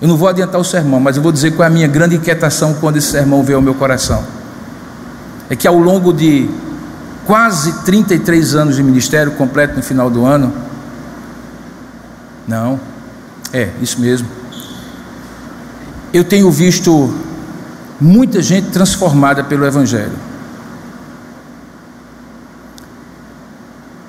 [0.00, 2.16] Eu não vou adiantar o sermão, mas eu vou dizer qual é a minha grande
[2.16, 4.22] inquietação quando esse sermão veio ao meu coração.
[5.48, 6.48] É que ao longo de
[7.26, 10.52] quase 33 anos de ministério completo no final do ano,
[12.46, 12.78] não,
[13.52, 14.28] é, isso mesmo.
[16.12, 17.12] Eu tenho visto
[18.00, 20.16] muita gente transformada pelo Evangelho.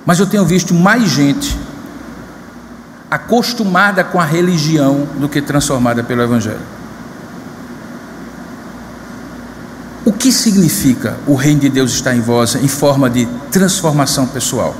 [0.06, 1.58] Mas eu tenho visto mais gente
[3.10, 6.62] acostumada com a religião do que transformada pelo Evangelho.
[10.06, 14.76] O que significa o reino de Deus está em vós em forma de transformação pessoal?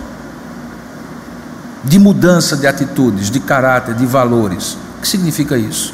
[1.84, 4.78] de mudança de atitudes, de caráter, de valores.
[4.98, 5.94] O que significa isso?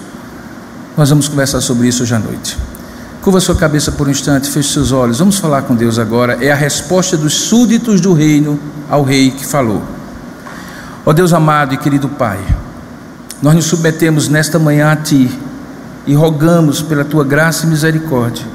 [0.98, 2.58] Nós vamos conversar sobre isso hoje à noite.
[3.26, 5.18] Curva sua cabeça por um instante, feche seus olhos.
[5.18, 6.46] Vamos falar com Deus agora.
[6.46, 9.82] É a resposta dos súditos do reino ao rei que falou.
[11.04, 12.38] Ó Deus amado e querido Pai,
[13.42, 15.28] nós nos submetemos nesta manhã a Ti
[16.06, 18.46] e rogamos pela Tua graça e misericórdia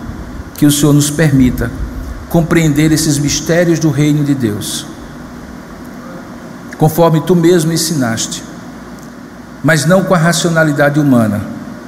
[0.57, 1.69] que o Senhor nos permita
[2.29, 4.87] compreender esses mistérios do reino de Deus,
[6.79, 8.45] conforme Tu mesmo ensinaste,
[9.65, 11.41] mas não com a racionalidade humana,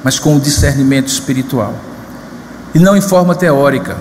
[0.03, 1.77] mas com o discernimento espiritual,
[2.75, 3.97] e não em forma teórica,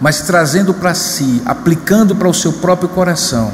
[0.00, 3.52] mas trazendo para si, aplicando para o seu próprio coração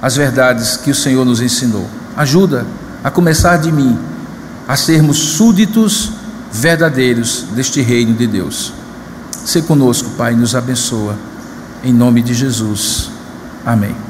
[0.00, 1.86] as verdades que o Senhor nos ensinou.
[2.16, 2.66] Ajuda
[3.02, 3.98] a começar de mim,
[4.66, 6.12] a sermos súditos
[6.52, 8.72] verdadeiros deste reino de Deus.
[9.44, 11.16] Se conosco, Pai, nos abençoa.
[11.82, 13.10] Em nome de Jesus.
[13.64, 14.09] Amém.